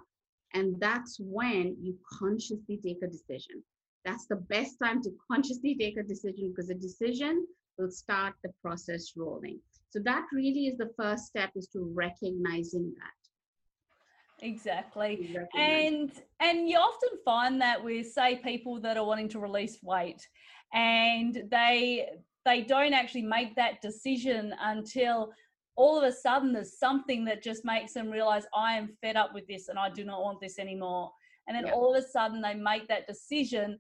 And 0.54 0.78
that's 0.80 1.18
when 1.20 1.76
you 1.80 1.96
consciously 2.18 2.78
take 2.82 3.02
a 3.02 3.08
decision. 3.08 3.62
That's 4.04 4.26
the 4.26 4.36
best 4.36 4.76
time 4.82 5.02
to 5.02 5.10
consciously 5.30 5.76
take 5.78 5.96
a 5.98 6.02
decision 6.02 6.52
because 6.54 6.70
a 6.70 6.74
decision 6.74 7.46
will 7.78 7.90
start 7.90 8.34
the 8.42 8.52
process 8.62 9.12
rolling. 9.16 9.58
So 9.90 9.98
that 10.04 10.26
really 10.32 10.66
is 10.66 10.76
the 10.76 10.92
first 10.96 11.26
step 11.26 11.50
is 11.56 11.68
to 11.68 11.90
recognizing 11.94 12.94
that. 12.98 14.44
Exactly. 14.44 15.34
And 15.56 16.10
and 16.40 16.68
you 16.68 16.76
often 16.76 17.18
find 17.24 17.60
that 17.60 17.82
with 17.82 18.12
say 18.12 18.36
people 18.36 18.80
that 18.80 18.96
are 18.96 19.04
wanting 19.04 19.28
to 19.30 19.38
release 19.38 19.78
weight 19.82 20.26
and 20.72 21.44
they 21.50 22.08
they 22.44 22.62
don't 22.62 22.92
actually 22.92 23.22
make 23.22 23.54
that 23.56 23.80
decision 23.80 24.54
until 24.60 25.32
all 25.76 25.98
of 25.98 26.04
a 26.04 26.12
sudden 26.12 26.52
there's 26.52 26.78
something 26.78 27.24
that 27.24 27.42
just 27.42 27.64
makes 27.64 27.92
them 27.94 28.10
realize 28.10 28.44
i 28.54 28.74
am 28.74 28.88
fed 29.00 29.16
up 29.16 29.34
with 29.34 29.46
this 29.46 29.68
and 29.68 29.78
i 29.78 29.88
do 29.88 30.04
not 30.04 30.20
want 30.22 30.40
this 30.40 30.58
anymore. 30.58 31.12
And 31.46 31.54
then 31.56 31.66
Yeah. 31.66 31.72
all 31.72 31.94
of 31.94 32.02
a 32.02 32.06
sudden 32.06 32.40
they 32.40 32.54
make 32.54 32.88
that 32.88 33.06
decision 33.06 33.78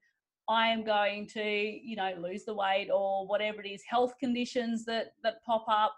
i 0.48 0.68
am 0.68 0.84
going 0.84 1.26
to 1.26 1.42
you 1.42 1.96
know 1.96 2.12
lose 2.18 2.44
the 2.44 2.52
weight 2.54 2.90
or 2.92 3.26
whatever 3.26 3.62
it 3.62 3.68
is 3.68 3.82
health 3.88 4.14
conditions 4.18 4.84
that 4.84 5.14
that 5.22 5.42
pop 5.44 5.64
up. 5.68 5.94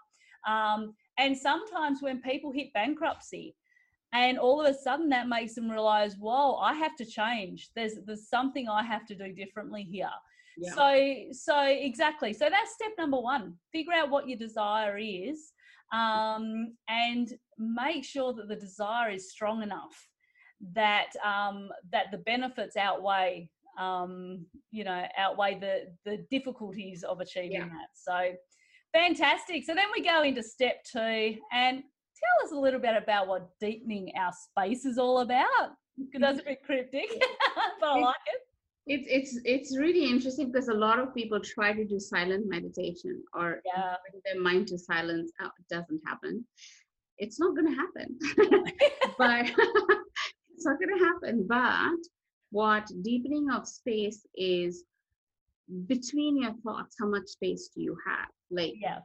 Um, 0.47 0.95
and 1.17 1.37
sometimes 1.37 2.01
when 2.01 2.21
people 2.21 2.51
hit 2.53 2.71
bankruptcy 2.73 3.55
and 4.13 4.37
all 4.39 4.61
of 4.61 4.67
a 4.73 4.73
sudden 4.73 5.09
that 5.09 5.27
makes 5.27 5.55
them 5.55 5.69
realize 5.69 6.15
whoa 6.17 6.55
i 6.57 6.73
have 6.73 6.95
to 6.97 7.05
change. 7.05 7.69
There's 7.75 7.95
there's 8.05 8.29
something 8.29 8.69
i 8.69 8.83
have 8.83 9.05
to 9.07 9.15
do 9.15 9.33
differently 9.33 9.83
here. 9.83 10.15
Yeah. 10.57 10.73
so 10.73 10.87
so 11.33 11.59
exactly. 11.65 12.33
So 12.33 12.49
that's 12.49 12.73
step 12.73 12.91
number 12.97 13.19
one. 13.19 13.55
Figure 13.73 13.93
out 13.93 14.09
what 14.09 14.27
your 14.29 14.37
desire 14.37 14.97
is 14.97 15.51
um, 15.93 16.75
and 16.89 17.33
make 17.57 18.03
sure 18.03 18.33
that 18.33 18.47
the 18.47 18.55
desire 18.55 19.11
is 19.11 19.31
strong 19.31 19.63
enough 19.63 20.07
that 20.73 21.09
um, 21.23 21.69
that 21.91 22.05
the 22.11 22.17
benefits 22.19 22.75
outweigh 22.75 23.49
um, 23.79 24.45
you 24.71 24.83
know 24.83 25.05
outweigh 25.17 25.59
the 25.59 25.85
the 26.03 26.25
difficulties 26.31 27.03
of 27.03 27.19
achieving 27.19 27.51
Yeah. 27.51 27.65
that. 27.65 27.89
So 27.93 28.33
fantastic. 28.93 29.63
So 29.65 29.75
then 29.75 29.85
we 29.95 30.03
go 30.03 30.23
into 30.23 30.41
step 30.41 30.83
two 30.83 31.35
and 31.51 31.83
tell 31.83 32.45
us 32.45 32.51
a 32.51 32.59
little 32.59 32.79
bit 32.79 32.95
about 32.95 33.27
what 33.27 33.49
deepening 33.59 34.11
our 34.19 34.31
space 34.33 34.85
is 34.85 34.97
all 34.97 35.19
about. 35.19 35.71
Because 35.99 36.21
that's 36.21 36.39
a 36.39 36.43
bit 36.43 36.63
cryptic 36.63 37.09
but 37.79 37.89
i 37.89 37.99
like 37.99 38.15
it 38.27 38.41
it's 38.87 39.07
it's 39.09 39.39
it's 39.45 39.77
really 39.77 40.09
interesting 40.09 40.51
because 40.51 40.69
a 40.69 40.73
lot 40.73 40.99
of 40.99 41.13
people 41.13 41.39
try 41.41 41.73
to 41.73 41.85
do 41.85 41.99
silent 41.99 42.45
meditation 42.47 43.23
or 43.33 43.61
Yeah. 43.65 43.95
bring 44.03 44.21
their 44.25 44.41
mind 44.41 44.67
to 44.69 44.77
silence. 44.77 45.31
Uh, 45.43 45.49
it 45.59 45.67
doesn't 45.69 46.01
happen. 46.07 46.45
It's 47.17 47.39
not 47.39 47.55
going 47.55 47.67
to 47.71 47.77
happen. 47.83 48.09
But 49.17 49.45
it's 50.53 50.65
not 50.65 50.77
going 50.79 50.97
to 50.97 51.05
happen. 51.05 51.45
But 51.47 51.99
what 52.51 52.85
deepening 53.03 53.47
of 53.51 53.67
space 53.67 54.25
is 54.35 54.83
between 55.87 56.41
your 56.41 56.53
thoughts 56.63 56.95
how 56.99 57.07
much 57.07 57.27
space 57.27 57.69
do 57.75 57.81
you 57.81 57.97
have? 58.07 58.29
Like 58.51 58.73
yeah. 58.81 58.99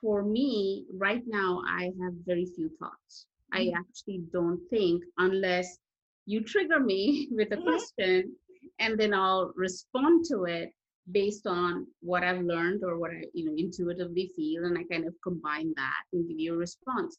for 0.00 0.22
me 0.22 0.86
right 0.96 1.22
now 1.26 1.62
i 1.68 1.84
have 2.02 2.14
very 2.26 2.46
few 2.56 2.68
thoughts. 2.80 3.26
I 3.52 3.62
Mhm. 3.62 3.74
actually 3.82 4.20
don't 4.32 4.60
think 4.70 5.04
unless 5.18 5.78
you 6.26 6.42
trigger 6.42 6.80
me 6.80 7.28
with 7.38 7.50
a 7.52 7.56
Mhm. 7.56 7.64
question 7.68 8.36
and 8.78 8.98
then 8.98 9.14
i'll 9.14 9.52
respond 9.56 10.24
to 10.24 10.44
it 10.44 10.70
based 11.12 11.46
on 11.46 11.86
what 12.00 12.22
i've 12.22 12.42
learned 12.42 12.82
or 12.84 12.98
what 12.98 13.10
i 13.10 13.22
you 13.32 13.44
know 13.44 13.54
intuitively 13.56 14.30
feel 14.36 14.64
and 14.64 14.76
i 14.76 14.82
kind 14.92 15.06
of 15.06 15.14
combine 15.22 15.72
that 15.76 16.02
and 16.12 16.28
give 16.28 16.38
you 16.38 16.54
a 16.54 16.56
response. 16.56 17.18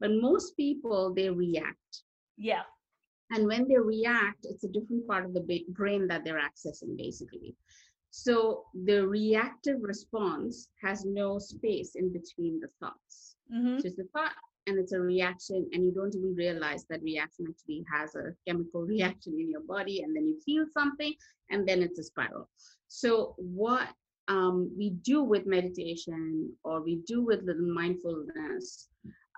But 0.00 0.12
most 0.12 0.56
people 0.56 1.12
they 1.12 1.28
react. 1.28 2.02
Yeah. 2.36 2.62
And 3.30 3.46
when 3.46 3.66
they 3.68 3.78
react 3.78 4.46
it's 4.50 4.64
a 4.64 4.68
different 4.68 5.06
part 5.06 5.24
of 5.24 5.34
the 5.34 5.64
brain 5.70 6.06
that 6.08 6.24
they're 6.24 6.40
accessing 6.40 6.96
basically. 6.96 7.54
So 8.10 8.64
the 8.84 9.06
reactive 9.06 9.78
response 9.82 10.68
has 10.82 11.04
no 11.04 11.38
space 11.38 11.94
in 11.94 12.12
between 12.12 12.60
the 12.60 12.68
thoughts. 12.80 13.36
Hmm 13.52 13.78
so 13.78 13.88
it's 13.88 13.98
a 13.98 14.04
thought 14.14 14.32
and 14.68 14.78
it's 14.78 14.92
a 14.92 15.00
reaction 15.00 15.68
and 15.72 15.84
you 15.84 15.92
don't 15.92 16.14
even 16.14 16.34
realize 16.34 16.84
that 16.88 17.02
reaction 17.02 17.46
actually 17.48 17.82
has 17.92 18.14
a 18.14 18.34
chemical 18.46 18.82
reaction 18.94 19.32
in 19.38 19.50
your 19.50 19.62
body 19.62 20.02
and 20.02 20.14
then 20.14 20.26
you 20.26 20.38
feel 20.44 20.64
something 20.72 21.12
and 21.50 21.66
then 21.66 21.82
it's 21.82 21.98
a 21.98 22.02
spiral. 22.02 22.48
So 22.88 23.34
what 23.38 23.88
um, 24.28 24.70
we 24.76 24.90
do 24.90 25.22
with 25.22 25.46
meditation 25.46 26.52
or 26.62 26.82
we 26.82 27.00
do 27.06 27.24
with 27.24 27.42
little 27.42 27.72
mindfulness 27.74 28.88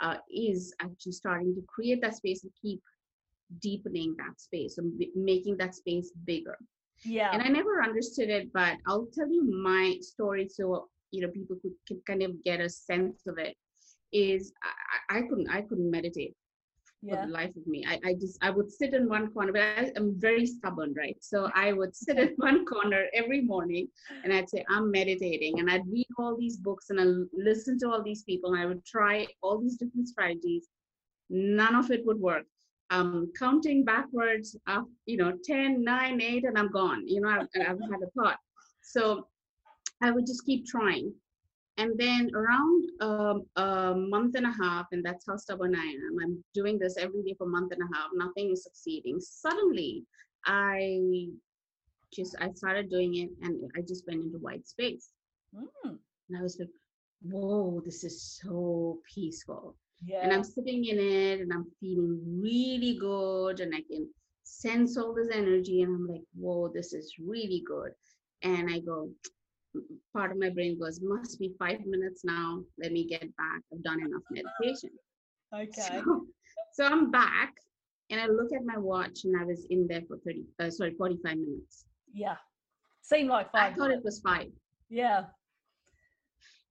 uh, 0.02 0.16
is 0.34 0.75
actually 0.80 1.12
starting 1.12 1.54
to 1.54 1.62
create 1.72 2.02
that 2.02 2.16
space 2.16 2.42
and 2.42 2.52
keep 2.60 2.80
deepening 3.60 4.14
that 4.18 4.40
space 4.40 4.78
and 4.78 4.99
b- 4.99 5.12
making 5.14 5.56
that 5.58 5.75
space 5.75 6.10
bigger. 6.25 6.58
Yeah. 7.04 7.30
And 7.32 7.42
I 7.42 7.49
never 7.49 7.82
understood 7.82 8.30
it, 8.30 8.52
but 8.52 8.76
I'll 8.87 9.08
tell 9.12 9.28
you 9.28 9.44
my 9.62 9.96
story 10.00 10.49
so 10.49 10.88
you 11.12 11.22
know 11.22 11.28
people 11.28 11.56
could, 11.60 11.72
could 11.88 12.04
kind 12.06 12.22
of 12.22 12.42
get 12.44 12.60
a 12.60 12.68
sense 12.68 13.26
of 13.26 13.38
it. 13.38 13.56
Is 14.12 14.52
I, 15.08 15.18
I 15.18 15.22
couldn't 15.22 15.48
I 15.48 15.62
couldn't 15.62 15.90
meditate 15.90 16.34
for 17.00 17.14
yeah 17.14 17.26
the 17.26 17.32
life 17.32 17.54
of 17.56 17.66
me. 17.66 17.84
I, 17.88 18.00
I 18.04 18.14
just 18.14 18.38
I 18.42 18.50
would 18.50 18.70
sit 18.70 18.94
in 18.94 19.08
one 19.08 19.32
corner, 19.32 19.52
but 19.52 19.62
I, 19.62 19.92
I'm 19.96 20.18
very 20.18 20.46
stubborn, 20.46 20.94
right? 20.96 21.16
So 21.20 21.50
I 21.54 21.72
would 21.72 21.94
sit 21.94 22.18
in 22.18 22.28
one 22.36 22.64
corner 22.66 23.06
every 23.14 23.40
morning 23.40 23.88
and 24.24 24.32
I'd 24.32 24.50
say 24.50 24.64
I'm 24.68 24.90
meditating, 24.90 25.60
and 25.60 25.70
I'd 25.70 25.86
read 25.90 26.08
all 26.18 26.36
these 26.36 26.56
books 26.56 26.90
and 26.90 27.00
I'd 27.00 27.28
listen 27.32 27.78
to 27.80 27.90
all 27.90 28.02
these 28.02 28.22
people, 28.24 28.52
and 28.52 28.62
I 28.62 28.66
would 28.66 28.84
try 28.84 29.26
all 29.42 29.58
these 29.58 29.76
different 29.76 30.08
strategies. 30.08 30.68
None 31.30 31.74
of 31.76 31.90
it 31.90 32.04
would 32.04 32.18
work. 32.18 32.44
Um, 32.90 33.32
counting 33.38 33.84
backwards, 33.84 34.56
up, 34.66 34.88
you 35.06 35.16
know, 35.16 35.32
10, 35.44 35.84
9, 35.84 36.20
8, 36.20 36.44
and 36.44 36.58
I'm 36.58 36.72
gone. 36.72 37.06
You 37.06 37.20
know, 37.20 37.28
I've, 37.28 37.46
I've 37.54 37.78
had 37.78 38.02
a 38.02 38.10
thought. 38.20 38.36
So 38.82 39.28
I 40.02 40.10
would 40.10 40.26
just 40.26 40.44
keep 40.44 40.66
trying. 40.66 41.12
And 41.80 41.96
then 41.99 42.30
around 42.34 42.80
um, 43.00 43.37
a 43.56 43.94
month 43.96 44.34
and 44.37 44.46
a 44.46 44.52
half, 44.62 44.87
and 44.92 45.02
that's 45.04 45.25
how 45.26 45.37
stubborn 45.37 45.75
I 45.75 45.87
am. 46.06 46.14
I'm 46.22 46.44
doing 46.54 46.78
this 46.78 46.96
every 46.99 47.22
day 47.22 47.34
for 47.38 47.46
a 47.46 47.54
month 47.56 47.72
and 47.72 47.82
a 47.82 47.90
half. 47.96 48.08
Nothing 48.14 48.50
is 48.52 48.64
succeeding. 48.64 49.18
Suddenly, 49.20 50.04
I 50.44 51.28
just 52.12 52.37
I 52.40 52.50
started 52.52 52.90
doing 52.90 53.12
it, 53.22 53.30
and 53.42 53.54
I 53.76 53.80
just 53.80 54.04
went 54.06 54.22
into 54.25 54.38
white 54.38 54.66
space. 54.68 55.10
Mm, 55.56 55.99
And 56.28 56.38
I 56.38 56.42
was 56.42 56.58
like, 56.60 56.75
"Whoa, 57.22 57.80
this 57.87 58.04
is 58.04 58.16
so 58.42 59.00
peaceful." 59.14 59.64
yeah 60.04 60.20
And 60.22 60.32
I'm 60.34 60.44
sitting 60.44 60.84
in 60.92 60.99
it, 60.99 61.40
and 61.40 61.50
I'm 61.52 61.66
feeling 61.80 62.14
really 62.49 62.94
good, 62.99 63.60
and 63.60 63.75
I 63.75 63.82
can 63.90 64.04
sense 64.44 64.99
all 64.99 65.14
this 65.14 65.30
energy, 65.42 65.82
and 65.82 65.94
I'm 65.96 66.06
like, 66.14 66.26
"Whoa, 66.34 66.68
this 66.68 66.92
is 67.00 67.06
really 67.32 67.62
good." 67.75 67.92
And 68.42 68.70
I 68.70 68.78
go, 68.80 69.10
part 70.14 70.32
of 70.32 70.38
my 70.38 70.50
brain 70.50 70.78
goes, 70.78 71.00
must 71.02 71.38
be 71.38 71.52
five 71.58 71.80
minutes 71.86 72.24
now. 72.24 72.62
Let 72.82 72.92
me 72.92 73.06
get 73.06 73.22
back. 73.36 73.62
I've 73.72 73.82
done 73.82 74.00
enough 74.00 74.22
meditation. 74.30 74.90
okay 75.54 76.02
So, 76.04 76.26
so 76.72 76.84
I'm 76.86 77.10
back 77.10 77.54
and 78.10 78.20
I 78.20 78.26
look 78.26 78.52
at 78.54 78.64
my 78.64 78.78
watch 78.78 79.24
and 79.24 79.40
I 79.40 79.44
was 79.44 79.66
in 79.70 79.86
there 79.88 80.02
for 80.08 80.18
30, 80.18 80.44
uh, 80.60 80.70
sorry, 80.70 80.94
45 80.94 81.36
minutes. 81.38 81.84
yeah 82.12 82.36
Seemed 83.02 83.28
like 83.28 83.50
five. 83.50 83.72
I 83.72 83.76
thought 83.76 83.90
it 83.90 84.04
was 84.04 84.20
five. 84.20 84.52
Yeah. 84.88 85.24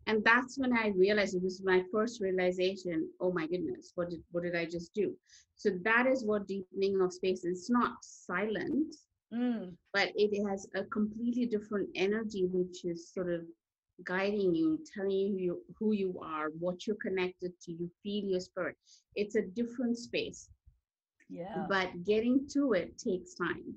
And 0.08 0.24
that's 0.24 0.58
when 0.58 0.75
I 0.75 0.89
realized 0.98 1.36
it 1.36 1.44
was 1.44 1.62
my 1.63 1.84
first 1.91 2.22
realization. 2.22 3.10
Oh 3.20 3.32
my 3.32 3.46
goodness, 3.46 3.91
what 3.96 4.10
did 4.10 4.22
what 4.32 4.44
did 4.44 4.56
I 4.56 4.65
just 4.65 4.94
do? 4.94 5.13
So 5.56 5.72
that 5.84 6.08
is 6.08 6.25
what 6.25 6.48
deepening 6.48 7.01
of 7.01 7.13
space 7.13 7.44
is. 7.44 7.60
It's 7.60 7.70
not 7.70 7.94
silent, 8.01 8.96
Mm. 9.34 9.74
but 9.94 10.12
it 10.16 10.32
has 10.50 10.68
a 10.76 10.84
completely 10.86 11.46
different 11.46 11.90
energy, 11.96 12.46
which 12.52 12.84
is 12.84 13.12
sort 13.14 13.32
of 13.32 13.42
guiding 14.04 14.56
you, 14.56 14.80
telling 14.96 15.38
you 15.38 15.62
who 15.78 15.94
you 15.94 16.20
are, 16.24 16.48
what 16.60 16.88
you're 16.88 16.96
connected 16.96 17.52
to. 17.62 17.72
You 17.72 17.90
feel 18.02 18.26
your 18.26 18.40
spirit. 18.40 18.76
It's 19.16 19.36
a 19.36 19.44
different 19.44 19.98
space, 19.98 20.50
Yeah. 21.30 21.66
but 21.70 22.04
getting 22.06 22.48
to 22.54 22.74
it 22.74 22.98
takes 22.98 23.36
time. 23.36 23.76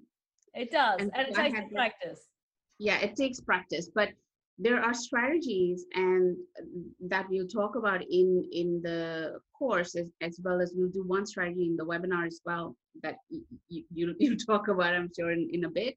It 0.55 0.71
does. 0.71 0.97
and 1.01 1.11
And, 1.15 1.29
it 1.29 1.39
I 1.39 1.49
takes 1.51 1.59
that- 1.61 1.71
practice. 1.73 2.21
yeah 2.79 2.99
it 3.07 3.15
takes 3.17 3.39
practice 3.41 3.87
but 3.95 4.09
there 4.59 4.81
are 4.87 4.95
strategies 4.95 5.79
and 5.95 6.37
that 7.13 7.25
we'll 7.31 7.47
talk 7.61 7.73
about 7.77 8.01
in 8.21 8.29
in 8.61 8.69
the 8.87 9.39
course 9.59 9.95
as, 10.01 10.09
as 10.29 10.35
well 10.45 10.59
as 10.65 10.73
we'll 10.77 10.91
do 10.99 11.05
one 11.17 11.27
strategy 11.33 11.67
in 11.71 11.77
the 11.77 11.85
webinar 11.93 12.27
as 12.27 12.41
well 12.49 12.67
that 13.03 13.17
y- 13.31 13.41
y- 13.71 13.85
you, 13.93 14.15
you'll 14.21 14.37
talk 14.37 14.69
about 14.69 14.95
i'm 14.95 15.11
sure 15.17 15.31
in, 15.31 15.49
in 15.53 15.65
a 15.65 15.69
bit 15.69 15.97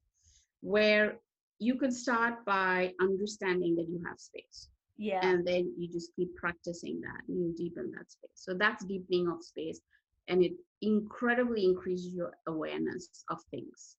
where 0.60 1.18
you 1.58 1.76
can 1.76 1.90
start 1.90 2.44
by 2.44 2.92
understanding 3.00 3.76
that 3.76 3.88
you 3.88 4.02
have 4.06 4.18
space. 4.18 4.68
Yeah. 4.98 5.20
and 5.22 5.46
then 5.46 5.74
you 5.78 5.88
just 5.92 6.10
keep 6.16 6.34
practicing 6.36 7.02
that 7.02 7.20
and 7.28 7.38
you 7.38 7.54
deepen 7.54 7.92
that 7.96 8.10
space. 8.10 8.30
So 8.34 8.54
that's 8.54 8.82
deepening 8.82 9.28
of 9.28 9.44
space 9.44 9.78
and 10.28 10.42
it 10.42 10.52
incredibly 10.80 11.66
increases 11.66 12.14
your 12.14 12.32
awareness 12.46 13.10
of 13.28 13.38
things 13.50 13.96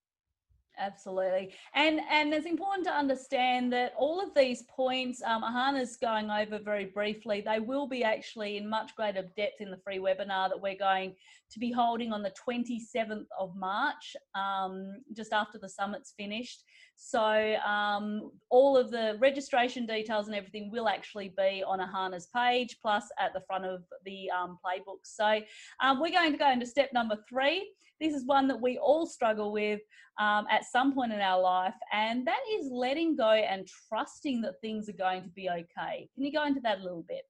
Absolutely. 0.79 1.53
And 1.73 1.99
and 2.09 2.31
it's 2.33 2.45
important 2.45 2.85
to 2.85 2.93
understand 2.93 3.73
that 3.73 3.93
all 3.97 4.21
of 4.21 4.33
these 4.35 4.63
points 4.63 5.21
um, 5.23 5.41
Ahana's 5.41 5.97
going 5.97 6.29
over 6.29 6.59
very 6.59 6.85
briefly, 6.85 7.41
they 7.41 7.59
will 7.59 7.87
be 7.87 8.03
actually 8.03 8.57
in 8.57 8.69
much 8.69 8.95
greater 8.95 9.23
depth 9.35 9.59
in 9.59 9.71
the 9.71 9.77
free 9.77 9.97
webinar 9.97 10.49
that 10.49 10.61
we're 10.61 10.77
going 10.77 11.15
to 11.49 11.59
be 11.59 11.71
holding 11.71 12.11
on 12.11 12.21
the 12.21 12.31
27th 12.47 13.25
of 13.39 13.55
March, 13.55 14.15
um, 14.35 14.97
just 15.13 15.33
after 15.33 15.57
the 15.57 15.69
summit's 15.69 16.13
finished. 16.15 16.63
So 16.99 17.55
um, 17.65 18.31
all 18.49 18.75
of 18.75 18.89
the 18.89 19.17
registration 19.19 19.85
details 19.85 20.25
and 20.25 20.35
everything 20.35 20.71
will 20.71 20.89
actually 20.89 21.31
be 21.37 21.63
on 21.65 21.79
Ahana's 21.79 22.27
page, 22.35 22.77
plus 22.81 23.07
at 23.19 23.33
the 23.33 23.41
front 23.41 23.65
of 23.65 23.83
the 24.03 24.31
um, 24.31 24.57
playbook. 24.65 25.01
So 25.03 25.39
um, 25.79 26.01
we're 26.01 26.11
going 26.11 26.31
to 26.31 26.37
go 26.39 26.51
into 26.51 26.65
step 26.65 26.89
number 26.93 27.15
three. 27.29 27.71
This 28.01 28.15
is 28.15 28.25
one 28.25 28.47
that 28.47 28.59
we 28.59 28.79
all 28.79 29.05
struggle 29.05 29.51
with 29.51 29.79
um, 30.19 30.47
at 30.49 30.65
some 30.65 30.93
point 30.93 31.13
in 31.13 31.21
our 31.21 31.39
life, 31.39 31.75
and 31.93 32.25
that 32.25 32.41
is 32.51 32.69
letting 32.71 33.15
go 33.15 33.29
and 33.29 33.67
trusting 33.87 34.41
that 34.41 34.59
things 34.61 34.89
are 34.89 34.93
going 34.93 35.21
to 35.21 35.29
be 35.29 35.49
okay. 35.49 36.09
Can 36.15 36.23
you 36.23 36.31
go 36.31 36.45
into 36.45 36.61
that 36.61 36.79
a 36.79 36.83
little 36.83 37.05
bit? 37.07 37.21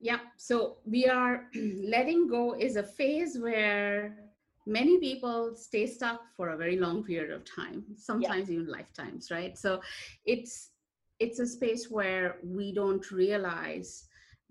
Yeah, 0.00 0.18
so 0.36 0.78
we 0.84 1.06
are 1.06 1.44
letting 1.54 2.26
go 2.26 2.56
is 2.58 2.74
a 2.74 2.82
phase 2.82 3.38
where 3.38 4.31
many 4.66 4.98
people 4.98 5.56
stay 5.56 5.86
stuck 5.86 6.20
for 6.36 6.50
a 6.50 6.56
very 6.56 6.76
long 6.78 7.02
period 7.04 7.30
of 7.30 7.44
time, 7.44 7.84
sometimes 7.96 8.50
even 8.50 8.66
lifetimes, 8.66 9.30
right? 9.30 9.56
So 9.58 9.80
it's 10.24 10.70
it's 11.18 11.38
a 11.38 11.46
space 11.46 11.90
where 11.90 12.36
we 12.42 12.72
don't 12.74 13.10
realize 13.10 14.08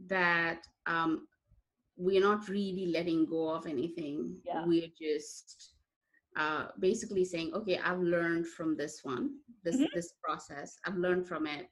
that 0.07 0.65
um, 0.85 1.27
we're 1.97 2.21
not 2.21 2.47
really 2.47 2.87
letting 2.87 3.25
go 3.25 3.49
of 3.49 3.67
anything. 3.67 4.37
Yeah. 4.45 4.65
We're 4.65 4.87
just 4.97 5.73
uh, 6.37 6.67
basically 6.79 7.25
saying, 7.25 7.53
okay, 7.53 7.77
I've 7.77 7.99
learned 7.99 8.47
from 8.47 8.77
this 8.77 9.03
one, 9.03 9.39
this 9.63 9.75
Mhm. 9.75 9.91
this 9.93 10.13
process. 10.23 10.79
I've 10.85 10.97
learned 10.97 11.27
from 11.27 11.45
it. 11.45 11.67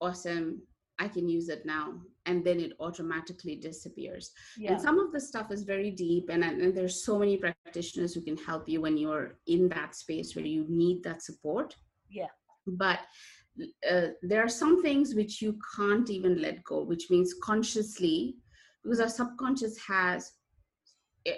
Awesome. 0.00 0.62
I 0.98 1.08
can 1.08 1.28
use 1.28 1.48
it 1.48 1.64
now. 1.64 1.94
And 2.26 2.44
then 2.44 2.60
it 2.60 2.72
automatically 2.78 3.56
disappears. 3.56 4.30
Yeah. 4.56 4.72
And 4.72 4.80
some 4.80 4.98
of 5.00 5.12
the 5.12 5.20
stuff 5.20 5.50
is 5.50 5.64
very 5.64 5.90
deep, 5.90 6.28
and, 6.28 6.44
and 6.44 6.76
there's 6.76 7.04
so 7.04 7.18
many 7.18 7.36
practitioners 7.36 8.14
who 8.14 8.20
can 8.20 8.36
help 8.36 8.68
you 8.68 8.80
when 8.80 8.96
you're 8.96 9.38
in 9.46 9.68
that 9.70 9.96
space 9.96 10.36
where 10.36 10.44
you 10.44 10.64
need 10.68 11.02
that 11.02 11.22
support. 11.22 11.74
Yeah. 12.08 12.28
But 12.66 13.00
uh, 13.90 14.08
there 14.22 14.42
are 14.44 14.48
some 14.48 14.82
things 14.82 15.14
which 15.14 15.42
you 15.42 15.58
can't 15.76 16.08
even 16.10 16.40
let 16.40 16.62
go, 16.64 16.82
which 16.82 17.10
means 17.10 17.34
consciously, 17.42 18.36
because 18.82 19.00
our 19.00 19.08
subconscious 19.08 19.78
has. 19.78 20.32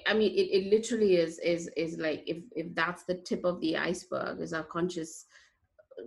I- 0.07 0.15
mean, 0.15 0.33
it, 0.33 0.49
it 0.57 0.71
literally 0.71 1.17
is 1.17 1.39
is 1.41 1.69
is 1.77 1.99
like 1.99 2.23
if 2.27 2.39
if 2.53 2.75
that's 2.75 3.05
the 3.05 3.17
tip 3.17 3.45
of 3.45 3.61
the 3.61 3.77
iceberg, 3.77 4.41
is 4.41 4.53
our 4.53 4.63
conscious 4.63 5.27
uh, 5.99 6.05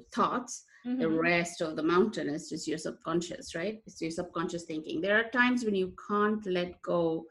thoughts 0.87 1.01
the 1.01 1.09
rest 1.09 1.61
of 1.61 1.75
the 1.75 1.83
mountain. 1.83 2.29
Is 2.29 2.49
just 2.49 2.67
your 2.67 2.77
subconscious 2.77 3.55
right? 3.55 3.81
It's 3.85 4.01
your 4.01 4.11
subconscious 4.11 4.63
thinking. 4.63 5.01
There 5.01 5.17
are 5.19 5.29
times 5.29 5.63
when 5.63 5.75
you 5.75 5.93
can't 6.07 6.45
let 6.45 6.81
go 6.81 7.25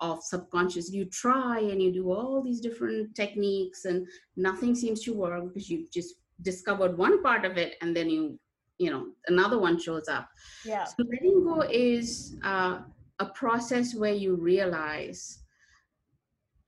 of 0.00 0.22
subconscious. 0.22 0.92
You 0.92 1.04
try 1.06 1.60
and 1.60 1.80
you 1.82 1.92
do 1.92 2.12
all 2.12 2.42
these 2.42 2.60
different 2.60 3.14
techniques 3.14 3.84
and 3.84 4.06
nothing 4.36 4.74
seems 4.74 5.02
to 5.04 5.14
work 5.14 5.44
because 5.46 5.70
you've 5.70 5.90
just 5.92 6.16
discovered 6.42 6.98
one 6.98 7.22
part 7.22 7.44
of 7.44 7.56
it 7.56 7.76
and 7.80 7.96
then 7.96 8.10
you 8.10 8.38
you 8.78 8.90
know 8.90 9.06
another 9.28 9.58
one 9.58 9.78
shows 9.78 10.08
up. 10.08 10.28
Yeah. 10.64 10.84
so 10.84 10.94
letting 10.98 11.44
go 11.44 11.60
is 11.62 12.36
uh, 12.42 12.80
a 13.20 13.26
process 13.26 13.94
where 13.94 14.12
you 14.12 14.34
realize 14.34 15.38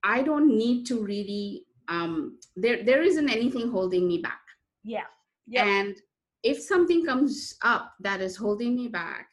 i 0.05 0.23
don't 0.23 0.57
need 0.57 0.87
to 0.87 1.03
really 1.03 1.67
um, 1.89 2.39
there 2.57 2.85
there 2.85 3.03
isn't 3.03 3.29
anything 3.29 3.71
holding 3.71 4.07
me 4.09 4.19
back. 4.19 4.41
Yeah. 4.83 5.05
Yeah. 5.47 5.65
and 5.65 5.97
if 6.43 6.61
something 6.61 7.05
comes 7.05 7.57
up 7.63 7.93
that 8.01 8.21
is 8.21 8.37
holding 8.37 8.75
me 8.75 8.89
back, 8.89 9.29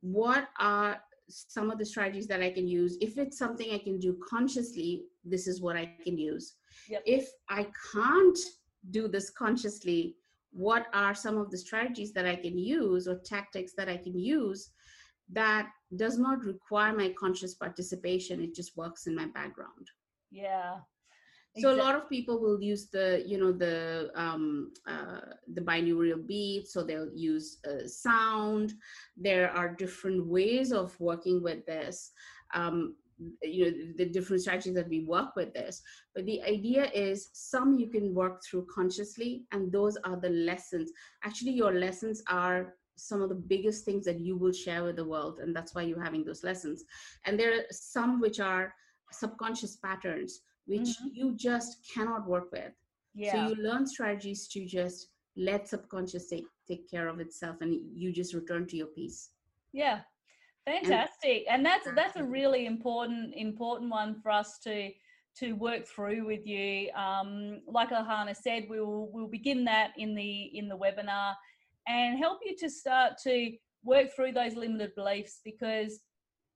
what 0.00 0.48
are 0.58 1.00
some 1.28 1.70
of 1.70 1.78
the 1.78 1.86
strategies 1.86 2.26
that 2.28 2.42
I 2.42 2.50
can 2.50 2.68
use? 2.68 2.96
If 3.00 3.18
it's 3.18 3.38
something 3.38 3.72
I 3.72 3.78
can 3.78 3.98
do 3.98 4.18
consciously, 4.28 5.04
this 5.24 5.46
is 5.46 5.60
what 5.60 5.76
I 5.76 5.92
can 6.04 6.16
use. 6.18 6.54
Yep. 6.88 7.02
If 7.06 7.28
I 7.48 7.66
can't 7.92 8.38
do 8.90 9.08
this 9.08 9.30
consciously, 9.30 10.16
what 10.52 10.86
are 10.94 11.14
some 11.14 11.36
of 11.36 11.50
the 11.50 11.58
strategies 11.58 12.12
that 12.12 12.26
I 12.26 12.36
can 12.36 12.56
use 12.56 13.08
or 13.08 13.18
tactics 13.24 13.72
that 13.76 13.88
I 13.88 13.96
can 13.96 14.18
use 14.18 14.70
that 15.32 15.68
does 15.96 16.18
not 16.18 16.44
require 16.44 16.96
my 16.96 17.12
conscious 17.18 17.54
participation? 17.54 18.40
It 18.40 18.54
just 18.54 18.76
works 18.76 19.06
in 19.06 19.14
my 19.14 19.26
background 19.26 19.88
Yeah. 20.30 20.76
So 21.58 21.72
a 21.72 21.76
lot 21.76 21.94
of 21.94 22.08
people 22.08 22.40
will 22.40 22.60
use 22.60 22.88
the 22.88 23.22
you 23.26 23.38
know 23.38 23.52
the 23.52 24.10
um, 24.14 24.72
uh, 24.86 25.20
the 25.54 25.60
binaural 25.60 26.26
beat 26.26 26.68
so 26.68 26.82
they'll 26.82 27.10
use 27.14 27.58
uh, 27.66 27.86
sound. 27.86 28.74
There 29.16 29.50
are 29.50 29.74
different 29.74 30.26
ways 30.26 30.72
of 30.72 30.98
working 31.00 31.42
with 31.42 31.64
this. 31.66 32.12
Um, 32.54 32.96
you 33.42 33.64
know 33.64 33.72
the 33.96 34.04
different 34.04 34.42
strategies 34.42 34.74
that 34.74 34.88
we 34.88 35.06
work 35.06 35.36
with 35.36 35.54
this. 35.54 35.82
But 36.14 36.26
the 36.26 36.42
idea 36.42 36.90
is 36.92 37.30
some 37.32 37.78
you 37.78 37.88
can 37.88 38.14
work 38.14 38.42
through 38.44 38.66
consciously 38.72 39.44
and 39.52 39.72
those 39.72 39.96
are 40.04 40.20
the 40.20 40.30
lessons. 40.30 40.92
Actually 41.24 41.52
your 41.52 41.72
lessons 41.72 42.22
are 42.28 42.74
some 42.96 43.22
of 43.22 43.28
the 43.28 43.34
biggest 43.34 43.84
things 43.84 44.04
that 44.06 44.20
you 44.20 44.36
will 44.36 44.52
share 44.52 44.84
with 44.84 44.96
the 44.96 45.04
world 45.04 45.38
and 45.40 45.54
that's 45.54 45.74
why 45.74 45.82
you're 45.82 46.02
having 46.02 46.24
those 46.24 46.44
lessons. 46.44 46.84
And 47.24 47.38
there 47.40 47.52
are 47.54 47.64
some 47.70 48.20
which 48.20 48.40
are 48.40 48.74
subconscious 49.12 49.76
patterns 49.76 50.40
which 50.66 50.88
you 51.12 51.34
just 51.36 51.78
cannot 51.92 52.26
work 52.26 52.50
with 52.52 52.72
yeah. 53.14 53.32
so 53.32 53.48
you 53.48 53.62
learn 53.62 53.86
strategies 53.86 54.46
to 54.48 54.64
just 54.64 55.08
let 55.36 55.68
subconscious 55.68 56.28
take, 56.28 56.46
take 56.66 56.90
care 56.90 57.08
of 57.08 57.20
itself 57.20 57.56
and 57.60 57.78
you 57.94 58.12
just 58.12 58.34
return 58.34 58.66
to 58.66 58.76
your 58.76 58.86
peace 58.88 59.30
Yeah, 59.72 60.00
fantastic, 60.64 61.44
and 61.50 61.64
that's 61.64 61.86
that's 61.94 62.16
a 62.16 62.24
really 62.24 62.66
important 62.66 63.34
important 63.36 63.90
one 63.90 64.20
for 64.22 64.30
us 64.30 64.58
to 64.64 64.90
to 65.38 65.52
work 65.52 65.86
through 65.86 66.26
with 66.26 66.46
you. 66.46 66.90
Um, 66.92 67.60
like 67.66 67.90
Ahana 67.90 68.34
said, 68.34 68.66
we 68.70 68.80
will 68.80 69.10
we'll 69.12 69.28
begin 69.28 69.64
that 69.64 69.92
in 69.98 70.14
the 70.14 70.50
in 70.54 70.68
the 70.68 70.76
webinar 70.78 71.34
and 71.86 72.18
help 72.18 72.38
you 72.44 72.56
to 72.56 72.70
start 72.70 73.18
to 73.24 73.52
work 73.84 74.08
through 74.14 74.32
those 74.32 74.56
limited 74.56 74.94
beliefs 74.96 75.40
because 75.44 76.00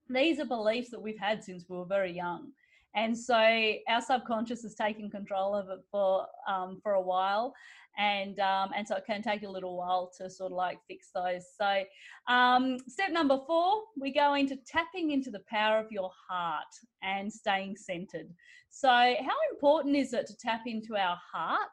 these 0.08 0.40
are 0.40 0.46
beliefs 0.46 0.90
that 0.90 1.00
we've 1.02 1.18
had 1.18 1.44
since 1.44 1.66
we 1.68 1.76
were 1.76 1.84
very 1.84 2.12
young. 2.12 2.52
And 2.94 3.16
so 3.16 3.34
our 3.34 4.00
subconscious 4.00 4.64
is 4.64 4.74
taking 4.74 5.10
control 5.10 5.54
of 5.54 5.68
it 5.68 5.80
for 5.90 6.26
um, 6.48 6.80
for 6.82 6.94
a 6.94 7.00
while, 7.00 7.54
and 7.96 8.38
um, 8.40 8.70
and 8.76 8.86
so 8.86 8.96
it 8.96 9.04
can 9.06 9.22
take 9.22 9.44
a 9.44 9.48
little 9.48 9.76
while 9.76 10.10
to 10.18 10.28
sort 10.28 10.50
of 10.50 10.56
like 10.56 10.78
fix 10.88 11.10
those. 11.14 11.44
So 11.56 11.84
um, 12.32 12.78
step 12.88 13.12
number 13.12 13.38
four, 13.46 13.82
we 13.96 14.12
go 14.12 14.34
into 14.34 14.56
tapping 14.66 15.12
into 15.12 15.30
the 15.30 15.42
power 15.48 15.78
of 15.78 15.92
your 15.92 16.10
heart 16.28 16.64
and 17.02 17.32
staying 17.32 17.76
centered. 17.76 18.28
So, 18.70 18.88
how 18.88 19.36
important 19.52 19.96
is 19.96 20.12
it 20.12 20.26
to 20.26 20.36
tap 20.36 20.62
into 20.66 20.96
our 20.96 21.18
heart? 21.32 21.68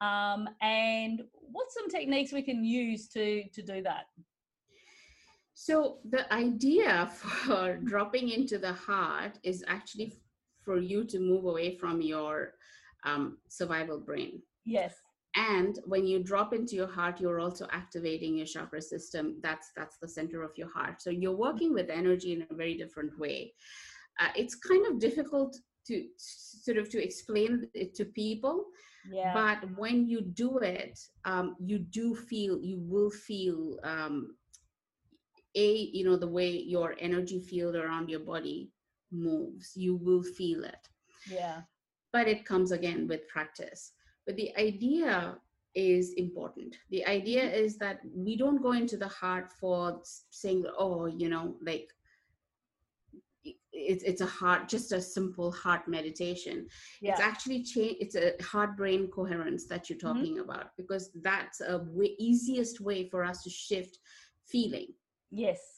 Um, 0.00 0.48
and 0.60 1.22
what's 1.32 1.74
some 1.74 1.88
techniques 1.88 2.32
we 2.32 2.42
can 2.42 2.64
use 2.64 3.08
to 3.08 3.42
to 3.48 3.62
do 3.62 3.82
that? 3.82 4.04
so 5.54 5.98
the 6.10 6.30
idea 6.32 7.08
for 7.14 7.76
dropping 7.84 8.28
into 8.28 8.58
the 8.58 8.72
heart 8.72 9.38
is 9.42 9.64
actually 9.68 10.12
for 10.64 10.78
you 10.78 11.04
to 11.04 11.18
move 11.18 11.44
away 11.44 11.76
from 11.76 12.00
your 12.00 12.52
um, 13.04 13.38
survival 13.48 13.98
brain 14.00 14.42
Yes. 14.64 14.94
and 15.36 15.78
when 15.86 16.06
you 16.06 16.22
drop 16.22 16.54
into 16.54 16.74
your 16.76 16.86
heart 16.86 17.20
you're 17.20 17.40
also 17.40 17.66
activating 17.70 18.36
your 18.36 18.46
chakra 18.46 18.80
system 18.80 19.36
that's 19.42 19.70
that's 19.76 19.98
the 19.98 20.08
center 20.08 20.42
of 20.42 20.52
your 20.56 20.70
heart 20.72 21.02
so 21.02 21.10
you're 21.10 21.36
working 21.36 21.72
with 21.74 21.90
energy 21.90 22.32
in 22.32 22.46
a 22.50 22.54
very 22.54 22.76
different 22.76 23.18
way 23.18 23.52
uh, 24.20 24.28
it's 24.36 24.54
kind 24.54 24.86
of 24.86 24.98
difficult 24.98 25.56
to 25.86 26.04
sort 26.16 26.78
of 26.78 26.88
to 26.88 27.02
explain 27.02 27.68
it 27.74 27.94
to 27.94 28.04
people 28.04 28.64
Yeah. 29.10 29.32
but 29.34 29.58
when 29.76 30.08
you 30.08 30.20
do 30.22 30.58
it 30.58 30.98
um, 31.24 31.56
you 31.58 31.78
do 31.78 32.14
feel 32.14 32.58
you 32.60 32.78
will 32.92 33.10
feel 33.10 33.78
um, 33.84 34.36
a 35.56 35.68
you 35.92 36.04
know 36.04 36.16
the 36.16 36.26
way 36.38 36.50
your 36.50 36.94
energy 37.00 37.38
field 37.40 37.76
around 37.76 38.08
your 38.08 38.20
body 38.20 38.70
moves 39.14 39.72
you 39.76 39.96
will 39.96 40.22
feel 40.22 40.64
it 40.64 40.88
yeah. 41.26 41.62
but 42.12 42.28
it 42.28 42.44
comes 42.44 42.72
again 42.72 43.06
with 43.08 43.26
practice 43.28 43.92
but 44.26 44.36
the 44.36 44.50
idea 44.56 45.36
is 45.74 46.12
important 46.16 46.76
the 46.90 47.04
idea 47.06 47.42
Mm-hmm. 47.42 47.50
is 47.50 47.78
that 47.78 48.00
we 48.14 48.36
don't 48.36 48.62
go 48.62 48.72
into 48.72 48.96
the 48.96 49.08
heart 49.08 49.50
for 49.52 50.00
saying 50.30 50.64
oh 50.78 51.06
you 51.06 51.28
know 51.28 51.54
like 51.64 51.90
it's 53.72 54.02
it's 54.04 54.20
a 54.20 54.26
heart 54.26 54.68
just 54.68 54.92
a 54.92 55.00
simple 55.00 55.50
heart 55.50 55.86
meditation 55.88 56.66
it's 57.04 57.20
actually 57.20 57.62
change 57.62 57.96
it's 58.00 58.14
a 58.16 58.32
heart 58.42 58.76
brain 58.76 59.08
coherence 59.08 59.66
that 59.66 59.88
you're 59.88 59.98
Mhm. 60.04 60.10
talking 60.10 60.38
about 60.38 60.76
because 60.76 61.10
that's 61.22 61.60
a 61.60 61.78
way, 61.90 62.14
easiest 62.18 62.80
way 62.80 63.08
for 63.08 63.24
us 63.24 63.42
to 63.42 63.50
shift 63.50 63.98
feeling 64.44 64.88
Yes. 65.30 65.73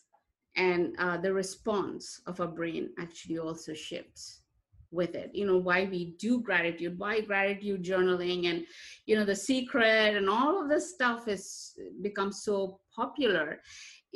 And 0.57 0.95
uh, 0.99 1.17
the 1.19 1.33
response 1.33 2.21
of 2.27 2.41
our 2.41 2.47
brain 2.47 2.91
actually 2.99 3.39
also 3.39 3.75
shifts 3.75 4.43
with 4.91 5.15
it. 5.15 5.31
You 5.35 5.47
know 5.47 5.59
why 5.59 5.85
we 5.91 6.17
do 6.19 6.41
gratitude 6.41 6.99
why 6.99 7.21
gratitude 7.21 7.85
journaling 7.85 8.49
and 8.49 8.65
you 9.07 9.17
know 9.17 9.25
the 9.25 9.37
secret 9.37 10.17
and 10.17 10.31
all 10.31 10.63
of 10.63 10.69
this 10.69 10.95
stuff 10.95 11.29
is 11.29 11.75
become 12.01 12.33
so 12.33 12.81
popular 12.95 13.61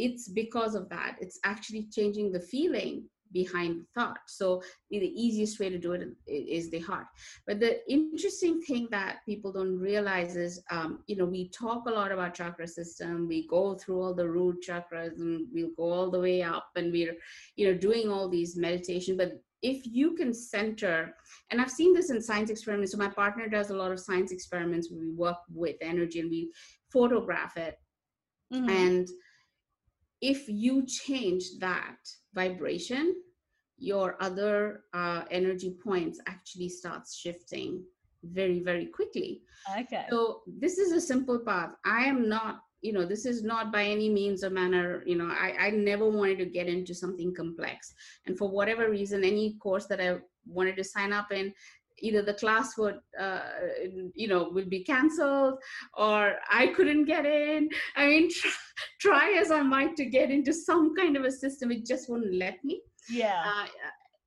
it's 0.01 0.29
because 0.29 0.75
of 0.75 0.89
that. 0.89 1.17
It's 1.21 1.39
actually 1.45 1.89
changing 1.93 2.33
the 2.33 2.41
feeling 2.41 3.05
behind 3.33 3.81
the 3.81 3.87
thought. 3.95 4.19
So 4.27 4.63
the 4.91 4.99
easiest 4.99 5.61
way 5.61 5.71
to 5.71 5.79
do 5.79 5.93
it 5.93 6.09
is 6.27 6.71
the 6.71 6.81
heart. 6.81 7.07
But 7.47 7.61
the 7.61 7.79
interesting 7.91 8.61
thing 8.63 8.89
that 8.91 9.19
people 9.27 9.53
don't 9.53 9.79
realize 9.79 10.37
is 10.37 10.63
um, 10.71 11.01
you 11.07 11.17
know 11.17 11.25
we 11.25 11.49
talk 11.51 11.87
a 11.87 11.91
lot 11.91 12.13
about 12.13 12.35
chakra 12.35 12.67
system. 12.67 13.29
We 13.29 13.47
go 13.49 13.75
through 13.75 14.01
all 14.03 14.15
the 14.15 14.29
root 14.29 14.65
chakras 14.67 15.19
and 15.19 15.47
we'll 15.53 15.75
go 15.77 15.91
all 15.93 16.11
the 16.11 16.21
way 16.21 16.43
up 16.43 16.71
and 16.77 16.93
we're 16.93 17.17
you 17.57 17.67
know 17.67 17.79
doing 17.79 18.09
all 18.11 18.29
these 18.29 18.57
meditation. 18.57 19.17
But 19.17 19.43
if 19.63 19.87
you 19.87 20.15
can 20.15 20.33
center 20.33 21.15
and 21.51 21.61
i've 21.61 21.71
seen 21.71 21.93
this 21.93 22.11
in 22.11 22.23
science 22.23 22.49
experiments. 22.51 22.93
So 22.93 22.99
my 22.99 23.11
partner 23.11 23.47
does 23.47 23.69
a 23.71 23.77
lot 23.77 23.93
of 23.93 24.01
science 24.01 24.33
experiments. 24.33 24.91
Where 24.91 25.01
we 25.01 25.11
work 25.11 25.37
with 25.53 25.77
energy 25.83 26.21
and 26.21 26.31
we 26.31 26.51
photograph 26.91 27.57
it. 27.57 27.77
Mhm. 28.53 28.69
and 28.69 29.09
if 30.21 30.49
you 30.49 30.85
change 30.87 31.45
that 31.61 31.97
vibration 32.35 33.15
your 33.81 34.17
other 34.21 34.85
uh, 34.93 35.25
energy 35.31 35.75
points 35.83 36.21
actually 36.27 36.69
starts 36.69 37.17
shifting 37.17 37.83
very 38.23 38.61
very 38.61 38.87
quickly. 38.87 39.41
Okay. 39.79 40.05
so 40.11 40.43
this 40.47 40.79
is 40.79 40.93
a 40.93 41.01
simple 41.01 41.39
path. 41.39 41.75
I 41.85 42.05
am 42.05 42.29
not 42.29 42.61
you 42.83 42.93
know 42.93 43.05
this 43.05 43.27
is 43.27 43.43
not 43.43 43.73
by 43.73 43.85
any 43.85 44.09
means 44.09 44.43
a 44.43 44.51
manner 44.51 45.03
you 45.07 45.17
know 45.17 45.27
I, 45.29 45.55
I 45.67 45.71
never 45.71 46.09
wanted 46.09 46.39
to 46.39 46.47
get 46.47 46.67
into 46.67 46.95
something 46.95 47.35
complex. 47.35 47.95
And 48.27 48.37
for 48.37 48.51
whatever 48.51 48.91
reason 48.91 49.25
any 49.25 49.57
course 49.63 49.87
that 49.87 50.01
i 50.01 50.19
wanted 50.47 50.77
to 50.77 50.85
sign 50.85 51.13
up 51.13 51.33
in 51.33 51.53
either 52.01 52.23
the 52.23 52.35
class 52.35 52.77
would 52.79 52.99
uh, 53.19 53.41
you 54.15 54.29
know 54.29 54.51
would 54.53 54.71
be 54.71 54.85
canceled 54.85 55.59
or 55.97 56.37
i 56.51 56.69
couldn't 56.69 57.05
get 57.05 57.27
in. 57.27 57.69
I 57.97 58.07
mean 58.07 58.31
try, 59.01 59.31
try 59.33 59.41
as 59.41 59.51
i 59.51 59.63
might 59.63 59.97
to 59.97 60.05
get 60.07 60.31
into 60.31 60.53
some 60.53 60.95
kind 60.95 61.17
of 61.17 61.25
a 61.25 61.31
system 61.31 61.71
it 61.71 61.87
just 61.87 62.09
wouldn't 62.09 62.35
let 62.35 62.63
me. 62.65 62.81
Yeah. 63.09 63.43
uh, 63.45 63.67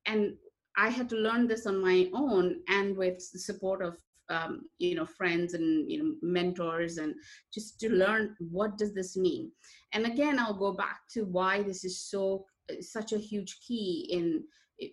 and 0.06 0.34
I 0.76 0.90
had 0.90 1.08
to 1.10 1.16
learn 1.16 1.48
this 1.48 1.68
on 1.68 1.82
my 1.82 2.10
own 2.14 2.62
and 2.68 2.98
with 2.98 3.32
the 3.32 3.40
support 3.40 3.84
of 3.84 3.98
um, 4.30 4.62
you 4.80 4.96
know 4.96 5.06
friends 5.06 5.54
and 5.54 5.90
you 5.92 6.02
know 6.02 6.16
mentors 6.22 6.98
and 6.98 7.14
just 7.54 7.80
to 7.82 7.90
learn 7.90 8.36
what 8.40 8.78
does 8.78 8.94
this 8.94 9.16
mean. 9.18 9.52
And 9.94 10.06
again 10.06 10.40
i'll 10.40 10.58
go 10.58 10.74
back 10.74 11.02
to 11.14 11.24
why 11.26 11.62
this 11.62 11.84
is 11.84 12.02
so 12.10 12.46
such 12.82 13.14
a 13.14 13.18
huge 13.18 13.58
key 13.66 14.08
in 14.12 14.44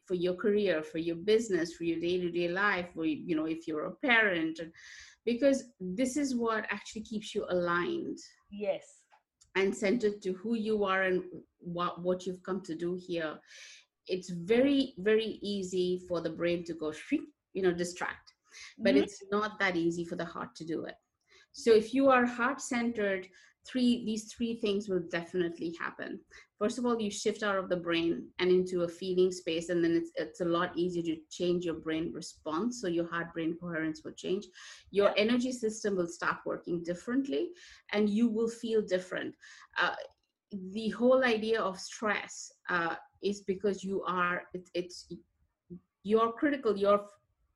for 0.07 0.15
your 0.25 0.35
career 0.45 0.83
for 0.83 0.99
your 1.09 1.17
business 1.33 1.75
for 1.77 1.85
your 1.85 2.01
day-to-day 2.01 2.49
life 2.49 2.89
for 2.95 3.05
you 3.05 3.35
know 3.37 3.47
if 3.57 3.61
you're 3.67 3.87
a 3.87 3.97
parent. 4.09 4.57
Because 5.25 5.59
this 5.81 6.13
is 6.17 6.35
what 6.45 6.65
actually 6.71 7.03
keeps 7.03 7.29
you 7.35 7.43
aligned. 7.49 8.19
Yes. 8.51 8.87
and 9.57 9.75
centered 9.85 10.17
to 10.23 10.31
who 10.41 10.53
you 10.69 10.77
are 10.85 11.03
and 11.09 11.23
what 11.75 11.93
what 12.07 12.19
you've 12.25 12.43
come 12.49 12.61
to 12.63 12.75
do 12.87 12.91
here. 13.09 13.33
It's 14.15 14.31
very 14.55 14.81
very 15.11 15.31
easy 15.55 15.89
for 16.09 16.19
the 16.21 16.31
brain 16.41 16.61
to 16.65 16.75
go 16.83 16.93
you 17.57 17.63
know 17.65 17.75
distract. 17.83 18.27
But 18.85 18.95
Mhm. 18.95 19.03
it's 19.03 19.19
not 19.37 19.59
that 19.61 19.77
easy 19.77 20.05
for 20.11 20.17
the 20.17 20.31
heart 20.35 20.53
to 20.57 20.65
do 20.75 20.79
it. 20.91 20.97
So 21.53 21.71
if 21.83 21.87
you 21.97 22.05
are 22.15 22.25
heart 22.39 22.61
centered 22.61 23.25
three 23.67 24.05
these 24.05 24.33
three 24.33 24.55
things 24.55 24.89
will 24.89 25.03
definitely 25.11 25.75
happen. 25.81 26.21
First 26.59 26.79
of 26.79 26.87
all 26.87 27.01
you 27.01 27.11
shift 27.11 27.43
out 27.43 27.57
of 27.57 27.69
the 27.69 27.77
brain 27.77 28.29
and 28.39 28.51
into 28.51 28.83
a 28.83 28.89
feeling 28.89 29.33
space 29.33 29.69
and 29.69 29.83
then 29.83 29.93
it's 29.93 30.11
it's 30.17 30.41
a 30.41 30.45
lot 30.45 30.77
easier 30.77 31.03
to 31.03 31.17
change 31.31 31.65
your 31.65 31.75
brain 31.75 32.13
response 32.13 32.81
so 32.81 32.89
your 32.89 33.09
heart 33.09 33.33
brain 33.33 33.57
coherence 33.61 34.03
will 34.05 34.13
change. 34.13 34.47
Your 34.91 35.13
energy 35.17 35.53
system 35.53 35.97
will 35.97 36.09
start 36.09 36.39
working 36.47 36.83
differently 36.83 37.51
and 37.93 38.09
you 38.09 38.29
will 38.29 38.49
feel 38.49 38.83
different. 38.83 39.35
Uh, 39.81 39.95
the 40.73 40.89
whole 40.91 41.25
idea 41.25 41.61
of 41.61 41.79
stress 41.79 42.53
uh, 42.69 42.95
is 43.23 43.43
because 43.43 43.85
you 43.85 44.03
are 44.03 44.43
it, 44.55 44.69
it's 44.75 45.13
your 46.03 46.33
critical 46.33 46.77
your 46.77 47.07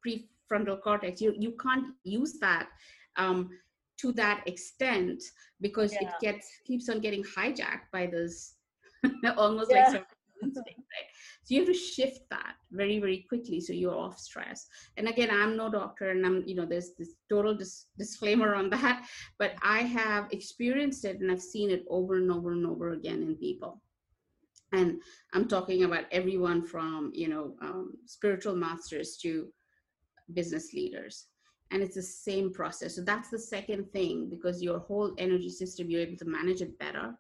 prefrontal 0.07 0.81
cortex 0.81 1.21
you 1.21 1.35
you 1.39 1.53
can't 1.53 1.87
use 2.05 2.39
that 2.41 2.69
um, 3.17 3.51
to 3.99 4.13
that 4.13 4.43
extent 4.47 5.23
because 5.61 5.93
it 5.95 6.09
gets 6.21 6.49
keeps 6.67 6.89
on 6.89 7.01
getting 7.01 7.23
hijacked 7.23 7.91
by 7.93 8.07
this 8.07 8.57
almost 9.37 9.71
Yeah. 9.71 9.79
like 9.79 9.87
survival 9.87 10.07
instinct, 10.43 10.69
right? 10.79 11.09
So 11.45 11.55
you 11.55 11.61
have 11.61 11.69
to 11.69 11.75
shift 11.75 12.21
that 12.31 12.55
very 12.71 12.99
very 12.99 13.25
quickly 13.29 13.61
so 13.61 13.73
you're 13.73 13.95
off 13.97 14.19
stress. 14.19 14.67
And 14.97 15.09
again, 15.09 15.31
I'm 15.31 15.57
no 15.57 15.71
doctor, 15.71 16.11
and 16.11 16.25
I'm 16.27 16.43
you 16.47 16.55
know 16.55 16.67
there's 16.67 16.93
this 16.99 17.15
total 17.29 17.55
dis- 17.55 17.87
disclaimer 17.99 18.55
on 18.55 18.71
that, 18.71 19.07
but 19.39 19.53
I 19.63 19.81
have 19.81 20.29
experienced 20.33 21.05
it 21.05 21.21
and 21.21 21.31
I've 21.31 21.43
seen 21.43 21.71
it 21.71 21.85
over 21.89 22.17
and 22.17 22.31
over 22.31 22.53
and 22.53 22.67
over 22.67 22.91
again 22.91 23.23
in 23.23 23.37
people. 23.37 23.81
And 24.73 25.01
I'm 25.33 25.47
talking 25.47 25.85
about 25.85 26.05
everyone 26.11 26.65
from 26.65 27.13
you 27.15 27.29
know 27.29 27.55
um, 27.63 27.93
spiritual 28.07 28.57
masters 28.57 29.17
to 29.23 29.49
business 30.33 30.73
leaders 30.73 31.27
and 31.71 31.83
it's 31.83 31.95
the 31.97 32.03
same 32.03 32.53
process 32.53 32.95
so 32.97 33.03
that's 33.03 33.31
the 33.31 33.39
second 33.39 33.91
thing 33.93 34.29
because 34.31 34.63
your 34.63 34.79
whole 34.79 35.13
energy 35.19 35.51
system 35.51 35.91
you're 35.91 36.01
able 36.03 36.17
to 36.17 36.25
manage 36.25 36.61
it 36.61 36.79
better 36.79 37.15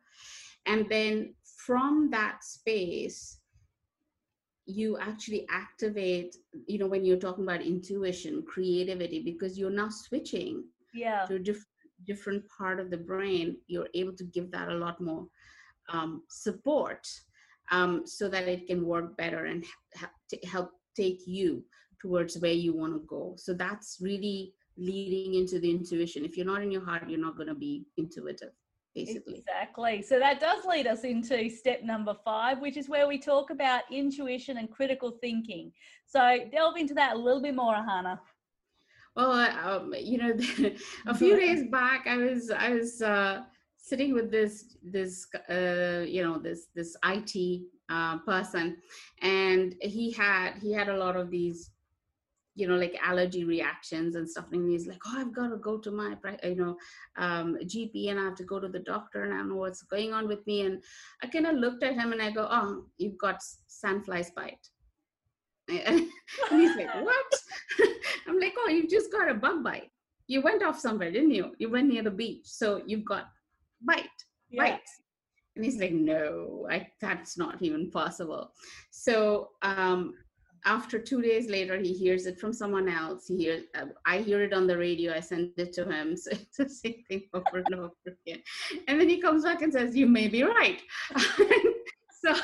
and 0.67 0.89
then 0.89 1.35
from 1.67 2.09
that 2.11 2.43
space 2.45 3.41
you 4.67 4.97
actually 4.99 5.47
activate 5.51 6.37
you 6.67 6.79
know 6.79 6.87
when 6.87 7.05
you're 7.05 7.19
talking 7.19 7.45
about 7.45 7.61
intuition 7.61 8.43
creativity 8.47 9.21
because 9.23 9.59
you're 9.59 9.71
now 9.71 9.89
switching 9.89 10.65
Yeah. 10.95 11.25
to 11.27 11.35
a 11.35 11.39
diff- 11.39 11.67
different 12.07 12.45
part 12.49 12.81
of 12.81 12.91
the 12.91 12.97
brain 12.97 13.57
you're 13.67 13.89
able 13.95 14.15
to 14.15 14.25
give 14.25 14.51
that 14.53 14.69
a 14.69 14.75
lot 14.75 15.01
more 15.01 15.27
um, 15.91 16.23
support 16.29 17.07
um, 17.71 18.07
so 18.07 18.29
that 18.29 18.49
it 18.49 18.67
can 18.67 18.87
work 18.87 19.17
better 19.17 19.45
and 19.47 19.65
ha- 19.97 20.11
help 20.51 20.71
take 20.97 21.21
you 21.27 21.63
towards 22.05 22.38
where 22.45 22.59
you 22.64 22.73
want 22.81 22.93
to 22.93 23.03
go 23.14 23.23
so 23.45 23.55
that's 23.64 23.99
really 24.09 24.53
leading 24.77 25.35
into 25.40 25.59
the 25.59 25.71
intuition 25.71 26.25
if 26.25 26.37
you're 26.37 26.53
not 26.53 26.62
in 26.67 26.71
your 26.77 26.85
heart 26.85 27.09
you're 27.09 27.27
not 27.29 27.37
going 27.37 27.53
to 27.55 27.61
be 27.67 27.73
intuitive 27.97 28.53
basically 28.95 29.38
Exactly. 29.38 30.03
So 30.03 30.21
that 30.21 30.38
does 30.38 30.64
lead 30.64 30.87
us 30.87 31.03
into 31.03 31.51
step 31.51 31.83
number 31.83 32.14
five, 32.25 32.61
which 32.61 32.77
is 32.77 32.88
where 32.88 33.09
we 33.09 33.19
talk 33.19 33.51
about 33.51 33.83
intuition 33.90 34.59
and 34.59 34.71
critical 34.71 35.19
thinking. 35.21 35.73
So 36.07 36.21
delve 36.53 36.77
into 36.77 36.95
that 36.95 37.17
a 37.17 37.19
little 37.19 37.43
bit 37.43 37.57
more, 37.57 37.75
Ahana. 37.75 38.21
well 39.17 39.33
um, 39.33 39.95
you 39.99 40.19
know 40.19 40.33
a 41.07 41.14
few 41.14 41.37
days 41.37 41.64
back 41.71 42.07
i 42.07 42.17
was 42.17 42.51
i 42.51 42.71
was 42.71 43.03
uh, 43.03 43.43
sitting 43.77 44.12
with 44.12 44.31
this 44.31 44.77
this 44.83 45.27
uh, 45.49 46.05
you 46.07 46.23
know 46.23 46.38
this 46.38 46.67
this 46.75 46.97
it 47.05 47.62
uh, 47.90 48.19
person 48.21 48.77
and 49.23 49.75
he 49.81 50.11
had 50.11 50.55
he 50.62 50.73
had 50.73 50.88
a 50.88 50.97
lot 50.97 51.17
of 51.17 51.31
these 51.31 51.71
you 52.55 52.69
know 52.69 52.77
like 52.77 52.97
allergy 53.03 53.45
reactions 53.45 54.14
and 54.14 54.29
stuff 54.29 54.47
and 54.53 54.71
he's 54.71 54.87
like 54.87 55.01
oh 55.07 55.17
i've 55.19 55.35
got 55.35 55.49
to 55.49 55.57
go 55.57 55.77
to 55.79 55.90
my 55.90 56.14
you 56.43 56.55
know 56.55 56.77
um, 57.17 57.57
gp 57.64 58.11
and 58.11 58.21
i 58.21 58.25
have 58.25 58.37
to 58.37 58.45
go 58.45 58.61
to 58.61 58.69
the 58.69 58.79
doctor 58.79 59.25
and 59.25 59.35
i 59.35 59.38
don't 59.38 59.49
know 59.49 59.57
what's 59.57 59.83
going 59.83 60.12
on 60.12 60.29
with 60.29 60.47
me 60.47 60.62
and 60.62 60.83
i 61.23 61.27
kind 61.27 61.47
of 61.47 61.57
looked 61.57 61.83
at 61.83 61.95
him 61.95 62.12
and 62.12 62.23
i 62.23 62.31
go 62.31 62.47
oh 62.51 62.85
you've 62.99 63.19
got 63.19 63.40
sandflies 63.69 64.33
bite 64.35 64.69
and 65.69 66.07
he's 66.51 66.77
like 66.77 66.95
what 67.03 67.35
i'm 68.29 68.38
like 68.38 68.55
oh 68.59 68.69
you've 68.69 68.90
just 68.90 69.11
got 69.11 69.31
a 69.31 69.35
bug 69.35 69.64
bite 69.64 69.90
you 70.27 70.40
went 70.40 70.62
off 70.62 70.79
somewhere, 70.79 71.11
didn't 71.11 71.33
you? 71.33 71.53
You 71.59 71.71
went 71.71 71.88
near 71.88 72.03
the 72.03 72.11
beach, 72.11 72.47
so 72.47 72.83
you've 72.87 73.05
got 73.05 73.29
bite, 73.83 74.05
Yeah. 74.51 74.62
bite. 74.64 74.81
And 75.57 75.64
he's 75.64 75.79
like, 75.79 75.93
no, 75.93 76.67
I, 76.69 76.88
that's 77.01 77.38
not 77.38 77.62
even 77.62 77.90
possible. 77.90 78.53
So 78.90 79.51
um, 79.62 80.14
after 80.64 80.98
two 80.98 81.20
days 81.20 81.48
later, 81.48 81.79
he 81.79 81.92
hears 81.92 82.27
it 82.27 82.38
from 82.38 82.53
someone 82.53 82.88
else. 82.88 83.27
He 83.27 83.37
hears, 83.37 83.64
uh, 83.74 83.87
I 84.07 84.18
hear 84.18 84.42
it 84.42 84.53
on 84.53 84.66
the 84.66 84.77
radio. 84.77 85.14
I 85.14 85.20
send 85.20 85.50
it 85.57 85.72
to 85.74 85.85
him. 85.85 86.16
So 86.24 86.31
it's 86.33 86.57
the 86.57 86.68
same 86.68 87.05
thing 87.09 87.22
over 87.35 87.62
and 87.64 87.74
over 87.74 87.90
again. 88.07 88.42
And 88.88 89.00
then 89.00 89.09
he 89.09 89.20
comes 89.20 89.44
back 89.44 89.62
and 89.62 89.72
says, 89.72 89.96
you 89.96 90.07
may 90.07 90.29
be 90.29 90.42
right. 90.42 90.81
so, 92.24 92.35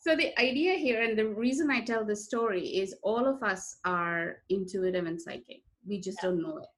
so 0.00 0.16
the 0.16 0.38
idea 0.40 0.74
here, 0.74 1.02
and 1.02 1.16
the 1.16 1.28
reason 1.28 1.70
I 1.70 1.80
tell 1.82 2.04
this 2.04 2.24
story 2.24 2.66
is 2.66 2.96
all 3.02 3.26
of 3.26 3.42
us 3.42 3.76
are 3.84 4.38
intuitive 4.50 5.06
and 5.06 5.20
psychic. 5.20 5.62
We 5.86 6.00
just 6.00 6.18
don't 6.20 6.42
know 6.42 6.58
it. 6.58 6.68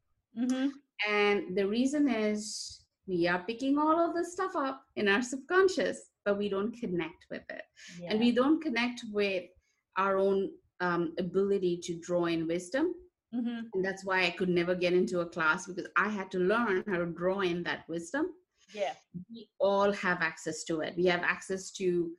Mm-hmm. 0.40 0.68
And 1.08 1.56
the 1.56 1.66
reason 1.66 2.08
is 2.08 2.84
we 3.06 3.26
are 3.26 3.42
picking 3.46 3.78
all 3.78 3.98
of 3.98 4.14
this 4.14 4.32
stuff 4.32 4.54
up 4.54 4.82
in 4.96 5.08
our 5.08 5.22
subconscious, 5.22 6.10
but 6.24 6.36
we 6.36 6.48
don't 6.48 6.78
connect 6.78 7.24
with 7.30 7.42
it. 7.48 7.62
Yeah. 8.00 8.10
And 8.10 8.20
we 8.20 8.32
don't 8.32 8.62
connect 8.62 9.02
with 9.12 9.44
our 9.98 10.16
own 10.16 10.50
um, 10.80 11.14
ability 11.18 11.80
to 11.84 11.98
draw 12.00 12.26
in 12.26 12.46
wisdom. 12.46 12.94
mm-hmm. 13.34 13.60
And 13.74 13.84
that's 13.84 14.04
why 14.04 14.24
I 14.24 14.30
could 14.30 14.48
never 14.48 14.74
get 14.74 14.92
into 14.92 15.20
a 15.20 15.26
class 15.26 15.66
because 15.66 15.86
I 15.96 16.08
had 16.08 16.30
to 16.30 16.38
learn 16.38 16.84
how 16.88 16.98
to 16.98 17.06
draw 17.06 17.40
in 17.40 17.62
that 17.64 17.84
wisdom. 17.88 18.26
Yeah. 18.74 18.94
We 19.30 19.48
all 19.58 19.92
have 19.92 20.22
access 20.22 20.64
to 20.64 20.80
it. 20.80 20.94
We 20.96 21.06
have 21.06 21.22
access 21.22 21.70
to 21.72 22.10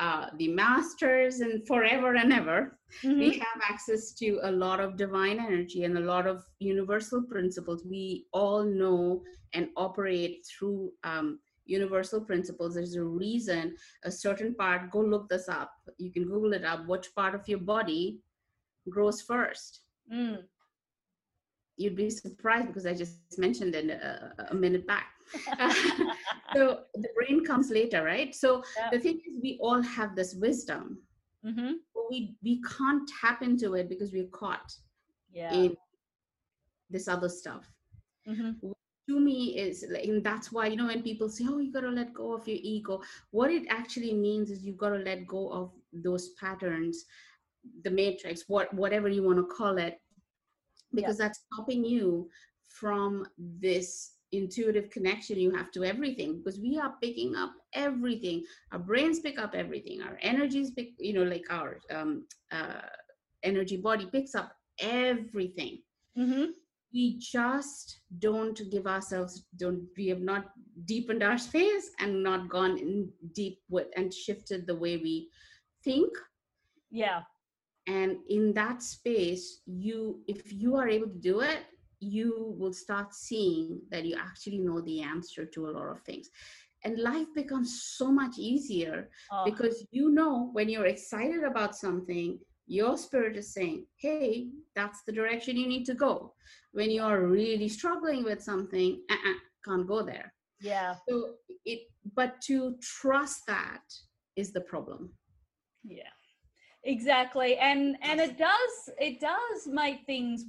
uh, 0.00 0.26
the 0.38 0.48
masters 0.48 1.40
and 1.40 1.66
forever 1.66 2.14
and 2.14 2.32
ever 2.32 2.78
Mhm. 3.04 3.18
we 3.18 3.30
have 3.38 3.60
access 3.68 4.12
to 4.14 4.38
a 4.42 4.52
lot 4.64 4.78
of 4.80 4.96
divine 4.96 5.38
energy 5.40 5.82
and 5.84 5.98
a 5.98 6.06
lot 6.12 6.26
of 6.26 6.44
universal 6.60 7.20
principles 7.22 7.84
we 7.84 8.26
all 8.32 8.62
know 8.64 9.22
and 9.54 9.68
operate 9.76 10.46
through 10.46 10.92
um, 11.02 11.40
universal 11.68 12.20
principles 12.20 12.74
there's 12.74 12.96
a 12.96 13.02
reason 13.04 13.76
a 14.04 14.10
certain 14.10 14.54
part 14.54 14.90
go 14.90 15.00
look 15.00 15.28
this 15.28 15.48
up 15.48 15.72
you 15.98 16.10
can 16.10 16.24
google 16.24 16.52
it 16.54 16.64
up 16.64 16.86
which 16.88 17.08
part 17.14 17.34
of 17.34 17.46
your 17.48 17.58
body 17.60 18.20
grows 18.90 19.20
first 19.22 19.80
Mm. 20.12 20.38
you'd 21.76 21.94
be 21.96 22.08
surprised 22.10 22.68
because 22.68 22.86
i 22.86 22.94
just 22.94 23.38
mentioned 23.38 23.74
it 23.74 23.90
a, 23.90 24.32
a 24.50 24.54
minute 24.54 24.86
back 24.86 25.08
so 26.54 26.62
the 26.94 27.08
brain 27.16 27.44
comes 27.44 27.70
later 27.70 28.02
right 28.02 28.34
so 28.34 28.62
Yeah. 28.78 28.90
the 28.92 28.98
thing 28.98 29.16
is 29.26 29.34
we 29.42 29.58
all 29.60 29.82
have 29.82 30.16
this 30.16 30.34
wisdom 30.34 31.02
Mhm. 31.44 31.74
but 31.94 32.04
we 32.10 32.36
we 32.42 32.60
can't 32.62 33.08
tap 33.20 33.42
into 33.42 33.74
it 33.74 33.88
because 33.88 34.10
we're 34.12 34.32
caught 34.42 34.72
Yeah. 35.30 35.52
in 35.52 35.76
this 36.90 37.06
other 37.08 37.28
stuff 37.28 37.70
Mhm. 38.26 38.56
To 39.08 39.20
me 39.20 39.58
is 39.58 39.84
like 39.90 40.04
and 40.04 40.24
that's 40.24 40.52
why 40.52 40.66
you 40.66 40.76
know 40.76 40.86
when 40.86 41.02
people 41.02 41.28
say 41.28 41.44
oh 41.48 41.58
you 41.58 41.72
got 41.72 41.80
to 41.80 41.90
let 41.90 42.12
go 42.14 42.34
of 42.34 42.46
your 42.48 42.58
ego 42.62 43.00
what 43.30 43.50
it 43.50 43.64
actually 43.70 44.14
means 44.14 44.50
is 44.50 44.64
you've 44.64 44.78
got 44.78 44.90
to 44.90 44.98
let 44.98 45.26
go 45.26 45.50
of 45.52 45.72
those 45.92 46.30
patterns 46.40 47.04
the 47.84 47.90
matrix 47.90 48.44
what 48.48 48.72
whatever 48.74 49.08
you 49.08 49.22
want 49.22 49.38
to 49.38 49.54
call 49.56 49.78
it 49.78 50.00
because 50.94 51.18
that's 51.18 51.40
stopping 51.52 51.84
you 51.84 52.28
from 52.66 53.26
this 53.38 54.12
intuitive 54.32 54.90
connection. 54.90 55.38
You 55.38 55.50
have 55.56 55.70
to 55.72 55.84
everything 55.84 56.38
because 56.38 56.60
we 56.60 56.78
are 56.78 56.94
picking 57.02 57.34
up 57.36 57.52
everything. 57.74 58.44
Our 58.72 58.78
brains 58.78 59.20
pick 59.20 59.38
up 59.38 59.54
everything. 59.54 60.02
Our 60.02 60.18
energies 60.22 60.70
pick 60.70 60.90
you 60.98 61.14
know 61.14 61.24
like 61.24 61.44
our 61.50 61.78
um, 61.90 62.24
uh, 62.52 62.82
energy 63.42 63.76
body 63.76 64.06
picks 64.12 64.34
up 64.34 64.52
everything. 64.80 65.78
Mhm. 66.16 66.48
We 66.92 67.18
just 67.18 68.00
don't 68.18 68.60
give 68.70 68.86
ourselves 68.86 69.44
don't 69.56 69.82
we 69.96 70.08
have 70.08 70.20
not 70.20 70.46
deepened 70.84 71.22
our 71.22 71.38
space 71.38 71.90
and 72.00 72.22
not 72.22 72.48
gone 72.48 72.78
in 72.78 73.08
deep 73.34 73.58
with 73.68 73.88
and 73.96 74.12
shifted 74.12 74.66
the 74.66 74.74
way 74.74 74.96
we 74.96 75.28
think. 75.84 76.10
Yeah. 76.90 77.20
and 77.86 78.16
in 78.28 78.52
that 78.54 78.82
space 78.82 79.60
you 79.66 80.20
if 80.26 80.52
you 80.52 80.76
are 80.76 80.88
able 80.88 81.08
to 81.08 81.18
do 81.20 81.40
it 81.40 81.60
you 82.00 82.54
will 82.58 82.72
start 82.72 83.14
seeing 83.14 83.80
that 83.90 84.04
you 84.04 84.16
actually 84.18 84.58
know 84.58 84.80
the 84.82 85.02
answer 85.02 85.44
to 85.44 85.68
a 85.68 85.72
lot 85.76 85.88
of 85.90 86.00
things. 86.02 86.28
And 86.84 86.98
life 87.00 87.26
becomes 87.34 87.82
so 87.96 88.12
much 88.12 88.38
easier 88.38 89.08
Oh, 89.32 89.44
because 89.44 89.84
you 89.90 90.10
know 90.10 90.50
when 90.52 90.68
you're 90.68 90.86
excited 90.86 91.42
about 91.42 91.74
something 91.76 92.38
your 92.68 92.96
spirit 92.96 93.36
is 93.36 93.52
saying 93.52 93.84
hey 93.96 94.48
that's 94.76 95.02
the 95.02 95.12
direction 95.12 95.56
you 95.56 95.66
need 95.66 95.84
to 95.84 95.94
go 95.94 96.32
when 96.72 96.90
you 96.90 97.02
are 97.02 97.26
really 97.26 97.68
struggling 97.68 98.22
with 98.22 98.42
something 98.42 99.00
uh-uh, 99.10 99.34
can't 99.64 99.86
go 99.88 100.02
there 100.02 100.32
yeah. 100.60 100.94
so 101.08 101.34
it 101.64 101.80
but 102.14 102.40
to 102.40 102.76
trust 102.80 103.42
that 103.46 103.82
is 104.36 104.52
the 104.52 104.60
problem 104.60 105.10
Yeah. 105.84 106.02
Exactly. 106.84 107.56
And 107.56 107.96
and 108.02 108.20
it 108.20 108.38
does 108.38 108.90
it 108.98 109.20
does 109.20 109.66
make 109.66 110.06
things 110.06 110.44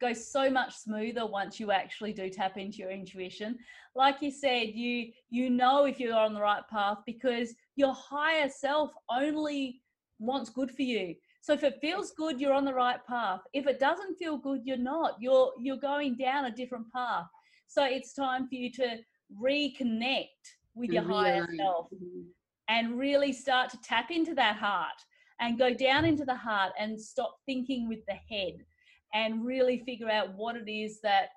go 0.00 0.12
so 0.12 0.50
much 0.50 0.74
smoother 0.74 1.26
once 1.26 1.60
you 1.60 1.70
actually 1.70 2.12
do 2.12 2.28
tap 2.28 2.56
into 2.56 2.78
your 2.78 2.90
intuition. 2.90 3.58
Like 3.94 4.22
you 4.22 4.30
said, 4.30 4.68
you 4.74 5.12
you 5.30 5.50
know 5.50 5.84
if 5.84 6.00
you're 6.00 6.16
on 6.16 6.34
the 6.34 6.40
right 6.40 6.66
path 6.70 6.98
because 7.06 7.54
your 7.76 7.94
higher 7.94 8.48
self 8.48 8.90
only 9.10 9.82
wants 10.18 10.50
good 10.50 10.70
for 10.70 10.82
you. 10.82 11.14
So 11.44 11.52
if 11.52 11.62
it 11.62 11.78
feels 11.82 12.12
good, 12.12 12.40
you're 12.40 12.54
on 12.54 12.64
the 12.64 12.72
right 12.72 13.04
path. 13.06 13.42
If 13.52 13.66
it 13.66 13.78
doesn't 13.78 14.16
feel 14.16 14.38
good, 14.38 14.62
you're 14.64 14.78
not. 14.78 15.16
You're 15.20 15.52
you're 15.60 15.76
going 15.76 16.16
down 16.16 16.46
a 16.46 16.50
different 16.50 16.90
path. 16.90 17.26
So 17.66 17.84
it's 17.84 18.14
time 18.14 18.48
for 18.48 18.54
you 18.54 18.72
to 18.72 18.96
reconnect 19.38 20.42
with 20.74 20.88
your 20.90 21.02
higher 21.02 21.46
self 21.58 21.90
Mhm. 21.90 22.30
and 22.68 22.98
really 22.98 23.30
start 23.30 23.68
to 23.72 23.80
tap 23.82 24.10
into 24.10 24.34
that 24.36 24.56
heart 24.56 24.98
and 25.38 25.58
go 25.58 25.74
down 25.74 26.06
into 26.06 26.24
the 26.24 26.34
heart 26.34 26.72
and 26.78 26.98
stop 26.98 27.36
thinking 27.44 27.88
with 27.88 28.02
the 28.06 28.14
head 28.14 28.64
and 29.12 29.44
really 29.44 29.84
figure 29.84 30.08
out 30.08 30.32
what 30.32 30.56
it 30.56 30.66
is 30.66 30.98
that 31.02 31.28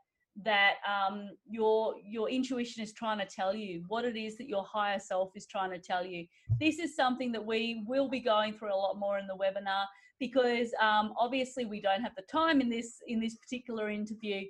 that 0.43 0.75
um, 0.87 1.29
your 1.49 1.95
your 2.05 2.29
intuition 2.29 2.83
is 2.83 2.93
trying 2.93 3.19
to 3.19 3.25
tell 3.25 3.55
you 3.55 3.83
what 3.87 4.05
it 4.05 4.15
is 4.15 4.37
that 4.37 4.47
your 4.47 4.63
higher 4.63 4.99
self 4.99 5.31
is 5.35 5.45
trying 5.45 5.71
to 5.71 5.79
tell 5.79 6.05
you. 6.05 6.25
This 6.59 6.79
is 6.79 6.95
something 6.95 7.31
that 7.31 7.45
we 7.45 7.83
will 7.87 8.09
be 8.09 8.19
going 8.19 8.53
through 8.53 8.73
a 8.73 8.75
lot 8.75 8.97
more 8.99 9.17
in 9.17 9.27
the 9.27 9.35
webinar 9.35 9.85
because 10.19 10.71
um, 10.81 11.13
obviously 11.19 11.65
we 11.65 11.81
don't 11.81 12.01
have 12.01 12.15
the 12.15 12.23
time 12.23 12.61
in 12.61 12.69
this 12.69 12.97
in 13.07 13.19
this 13.19 13.35
particular 13.35 13.89
interview 13.89 14.43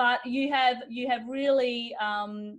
but 0.00 0.24
you 0.24 0.50
have 0.50 0.78
you 0.88 1.06
have 1.06 1.28
really 1.28 1.94
um, 2.00 2.58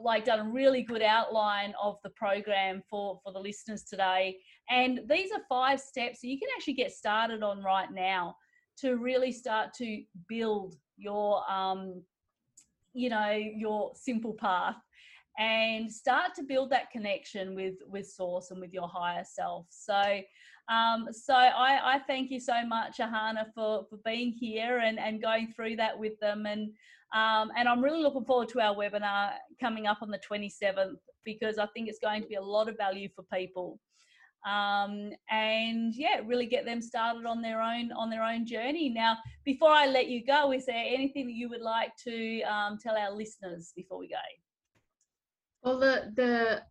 like 0.00 0.24
done 0.24 0.40
a 0.40 0.50
really 0.50 0.82
good 0.82 1.02
outline 1.02 1.72
of 1.80 1.98
the 2.02 2.10
program 2.10 2.82
for 2.90 3.20
for 3.22 3.32
the 3.32 3.38
listeners 3.38 3.84
today. 3.84 4.36
And 4.68 5.00
these 5.08 5.30
are 5.32 5.40
five 5.48 5.80
steps 5.80 6.20
that 6.20 6.28
you 6.28 6.36
can 6.36 6.48
actually 6.56 6.74
get 6.74 6.90
started 6.90 7.44
on 7.44 7.62
right 7.62 7.92
now 7.92 8.36
to 8.78 8.96
really 8.96 9.30
start 9.30 9.72
to 9.74 10.02
build 10.28 10.74
your 10.98 11.48
um 11.50 12.02
you 12.92 13.08
know 13.08 13.30
your 13.30 13.92
simple 13.94 14.34
path 14.34 14.76
and 15.38 15.90
start 15.90 16.34
to 16.34 16.42
build 16.42 16.70
that 16.70 16.90
connection 16.90 17.54
with 17.54 17.74
with 17.86 18.06
source 18.06 18.50
and 18.50 18.60
with 18.60 18.72
your 18.72 18.88
higher 18.88 19.24
self 19.24 19.66
so 19.70 20.20
um 20.68 21.06
so 21.10 21.34
i 21.34 21.94
i 21.94 21.98
thank 22.06 22.30
you 22.30 22.40
so 22.40 22.66
much 22.66 22.98
ahana 22.98 23.46
for 23.54 23.86
for 23.88 23.98
being 24.04 24.32
here 24.32 24.78
and 24.78 24.98
and 24.98 25.22
going 25.22 25.52
through 25.54 25.76
that 25.76 25.96
with 25.98 26.18
them 26.20 26.44
and 26.46 26.70
um, 27.14 27.50
and 27.56 27.68
I'm 27.68 27.82
really 27.82 28.02
looking 28.02 28.24
forward 28.24 28.48
to 28.50 28.60
our 28.60 28.74
webinar 28.74 29.32
coming 29.58 29.86
up 29.86 29.98
on 30.02 30.10
the 30.10 30.18
27th 30.18 30.96
because 31.24 31.58
I 31.58 31.66
think 31.66 31.88
it's 31.88 31.98
going 31.98 32.22
to 32.22 32.28
be 32.28 32.34
a 32.34 32.42
lot 32.42 32.68
of 32.68 32.76
value 32.76 33.08
for 33.14 33.24
people. 33.32 33.80
Um, 34.46 35.12
and 35.30 35.94
yeah, 35.94 36.20
really 36.24 36.46
get 36.46 36.64
them 36.64 36.80
started 36.80 37.26
on 37.26 37.42
their 37.42 37.60
own 37.60 37.92
on 37.92 38.08
their 38.10 38.22
own 38.22 38.46
journey. 38.46 38.88
Now, 38.88 39.16
before 39.44 39.70
I 39.70 39.86
let 39.86 40.08
you 40.08 40.24
go, 40.24 40.52
is 40.52 40.66
there 40.66 40.76
anything 40.76 41.26
that 41.26 41.34
you 41.34 41.48
would 41.48 41.60
like 41.60 41.92
to 42.04 42.42
um, 42.42 42.78
tell 42.78 42.96
our 42.96 43.12
listeners 43.12 43.72
before 43.74 43.98
we 43.98 44.08
go? 44.08 44.16
Well, 45.62 45.78
the 45.78 46.12
the 46.14 46.62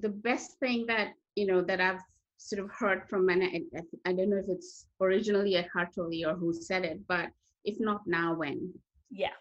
the 0.00 0.08
best 0.08 0.58
thing 0.58 0.86
that 0.86 1.12
you 1.36 1.46
know 1.46 1.62
that 1.62 1.80
I've 1.80 2.02
sort 2.36 2.62
of 2.64 2.70
heard 2.70 3.08
from, 3.08 3.28
and 3.28 3.42
I, 3.42 3.60
I 4.04 4.12
don't 4.12 4.28
know 4.28 4.36
if 4.36 4.48
it's 4.48 4.86
originally 5.00 5.56
Eckhart 5.56 5.94
Tolle 5.94 6.26
or 6.26 6.34
who 6.34 6.52
said 6.52 6.84
it, 6.84 7.00
but 7.06 7.30
if 7.64 7.76
not 7.80 8.02
now, 8.06 8.34
when? 8.34 8.72
Yeah, 9.10 9.36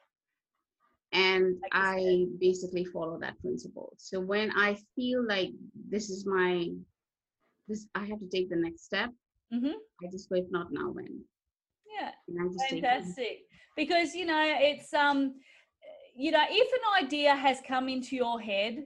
And 1.11 1.59
Like 1.61 1.71
I 1.73 2.25
basically 2.39 2.85
follow 2.85 3.19
that 3.19 3.39
principle. 3.39 3.93
So 3.97 4.19
when 4.19 4.51
I 4.51 4.77
feel 4.95 5.25
like 5.25 5.51
this 5.89 6.09
is 6.09 6.25
my 6.25 6.69
this, 7.67 7.87
I 7.95 8.05
have 8.05 8.19
to 8.19 8.27
take 8.29 8.49
the 8.49 8.55
next 8.55 8.85
step. 8.85 9.09
hmm 9.51 9.67
I 10.03 10.07
just 10.11 10.29
go, 10.29 10.35
if 10.35 10.45
not 10.49 10.67
now, 10.71 10.89
when? 10.91 11.23
yeah. 11.99 12.11
And 12.27 12.37
I 12.41 12.45
just 12.53 12.65
take 12.69 12.79
it. 12.79 12.85
fantastic 12.85 13.37
because 13.75 14.13
you 14.15 14.25
know 14.25 14.43
it's 14.45 14.93
um 14.93 15.35
you 16.15 16.31
know 16.31 16.43
if 16.49 16.69
an 16.73 17.05
idea 17.05 17.35
has 17.35 17.59
come 17.67 17.87
into 17.89 18.15
your 18.15 18.39
head 18.39 18.85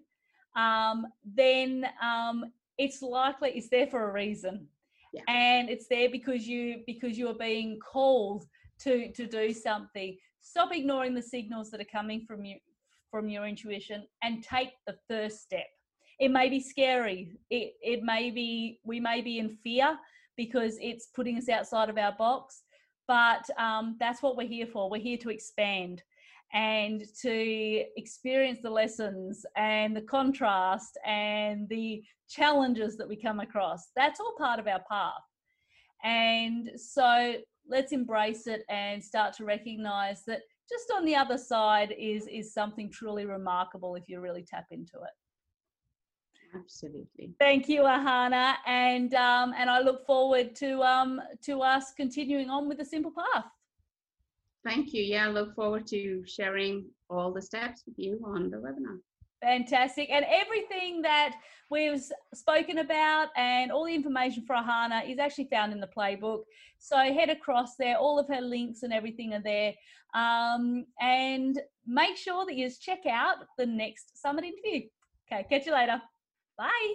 um 0.56 1.06
then 1.26 1.86
um 2.02 2.46
it's 2.78 3.02
likely 3.02 3.50
it's 3.52 3.70
there 3.70 3.88
for 3.88 4.10
a 4.10 4.14
reason 4.14 4.68
Yeah. 5.14 5.24
and 5.28 5.70
it's 5.70 5.88
there 5.88 6.10
because 6.10 6.48
you 6.48 6.84
because 6.86 7.18
you 7.18 7.28
are 7.30 7.34
being 7.50 7.80
called 7.80 8.46
to 8.84 9.12
to 9.14 9.26
do 9.28 9.52
something 9.54 10.18
stop 10.42 10.74
ignoring 10.74 11.14
the 11.16 11.22
signals 11.36 11.70
that 11.72 11.82
are 11.82 11.92
coming 12.00 12.26
from 12.28 12.46
you 12.46 12.58
from 13.12 13.30
your 13.30 13.46
intuition 13.48 14.06
and 14.24 14.44
take 14.44 14.72
the 14.86 14.96
first 15.10 15.42
step 15.42 15.68
it 16.20 16.32
may 16.32 16.50
be 16.50 16.60
scary. 16.60 17.38
It, 17.50 17.74
it 17.82 18.04
may 18.04 18.32
be 18.32 18.80
we 18.84 19.00
may 19.00 19.22
be 19.22 19.40
in 19.40 19.58
fear 19.64 19.98
because 20.36 20.78
it's 20.82 21.08
putting 21.08 21.38
us 21.38 21.50
outside 21.50 21.90
of 21.90 21.98
our 21.98 22.14
box. 22.18 22.64
But 23.08 23.50
um, 23.58 23.96
that's 24.00 24.22
what 24.22 24.36
we're 24.36 24.48
here 24.48 24.68
for. 24.68 24.90
We're 24.90 25.02
here 25.02 25.18
to 25.20 25.30
expand 25.30 26.04
and 26.54 27.04
to 27.22 27.84
experience 27.98 28.60
the 28.62 28.70
lessons 28.70 29.46
and 29.56 29.96
the 29.96 30.02
contrast 30.02 30.98
and 31.06 31.68
the 31.70 32.04
challenges 32.30 32.98
that 32.98 33.08
we 33.08 33.16
come 33.16 33.40
across. 33.40 33.90
That's 33.96 34.20
all 34.20 34.36
part 34.38 34.60
of 34.60 34.68
our 34.68 34.82
path. 34.90 35.14
And 36.04 36.72
so 36.76 37.36
let's 37.68 37.92
embrace 37.92 38.48
it 38.48 38.64
and 38.70 39.04
start 39.04 39.34
to 39.36 39.46
recognize 39.46 40.24
that 40.26 40.42
just 40.70 40.92
on 40.96 41.06
the 41.06 41.16
other 41.16 41.38
side 41.38 41.94
is 41.98 42.28
is 42.28 42.54
something 42.54 42.90
truly 42.90 43.26
remarkable 43.26 43.96
if 43.96 44.04
you 44.08 44.20
really 44.20 44.44
tap 44.44 44.66
into 44.72 44.98
it 44.98 45.27
Absolutely. 46.60 47.34
Thank 47.40 47.70
you, 47.70 47.82
Ahana, 47.82 48.56
and 48.66 49.14
um, 49.14 49.54
and 49.58 49.70
I 49.70 49.80
look 49.82 50.06
forward 50.06 50.56
to 50.58 50.82
um, 50.82 51.22
to 51.44 51.62
us 51.62 51.94
continuing 51.96 52.50
on 52.50 52.68
with 52.68 52.78
the 52.78 52.86
simple 52.86 53.12
path. 53.12 53.46
Thank 54.66 54.94
you. 54.94 55.04
Yeah, 55.04 55.28
I 55.28 55.30
look 55.30 55.56
forward 55.56 55.88
to 55.88 56.24
sharing 56.26 56.86
all 57.10 57.32
the 57.32 57.42
steps 57.42 57.84
with 57.86 57.98
you 57.98 58.20
on 58.26 58.50
the 58.50 58.58
webinar. 58.58 59.00
Fantastic. 59.42 60.10
And 60.10 60.26
everything 60.30 61.02
that 61.04 61.36
we've 61.70 62.02
spoken 62.34 62.80
about 62.80 63.30
and 63.38 63.72
all 63.72 63.86
the 63.86 63.94
information 63.94 64.44
for 64.46 64.56
Ahana 64.56 65.10
is 65.10 65.20
actually 65.20 65.48
found 65.52 65.72
in 65.74 65.80
the 65.80 65.90
playbook. 65.96 66.42
So 66.80 66.98
head 66.98 67.30
across 67.30 67.76
there, 67.78 67.98
all 67.98 68.20
of 68.20 68.28
her 68.28 68.42
links 68.42 68.84
and 68.84 68.92
everything 68.92 69.34
are 69.34 69.44
there. 69.44 69.74
Um, 70.16 70.86
and 71.00 71.60
make 71.86 72.18
sure 72.18 72.46
that 72.46 72.56
you 72.56 72.70
check 72.82 73.06
out 73.08 73.38
the 73.58 73.66
next 73.66 74.20
summit 74.20 74.44
interview. 74.44 74.88
Okay, 75.32 75.46
catch 75.50 75.66
you 75.66 75.74
later. 75.74 76.02
Bye. 76.58 76.94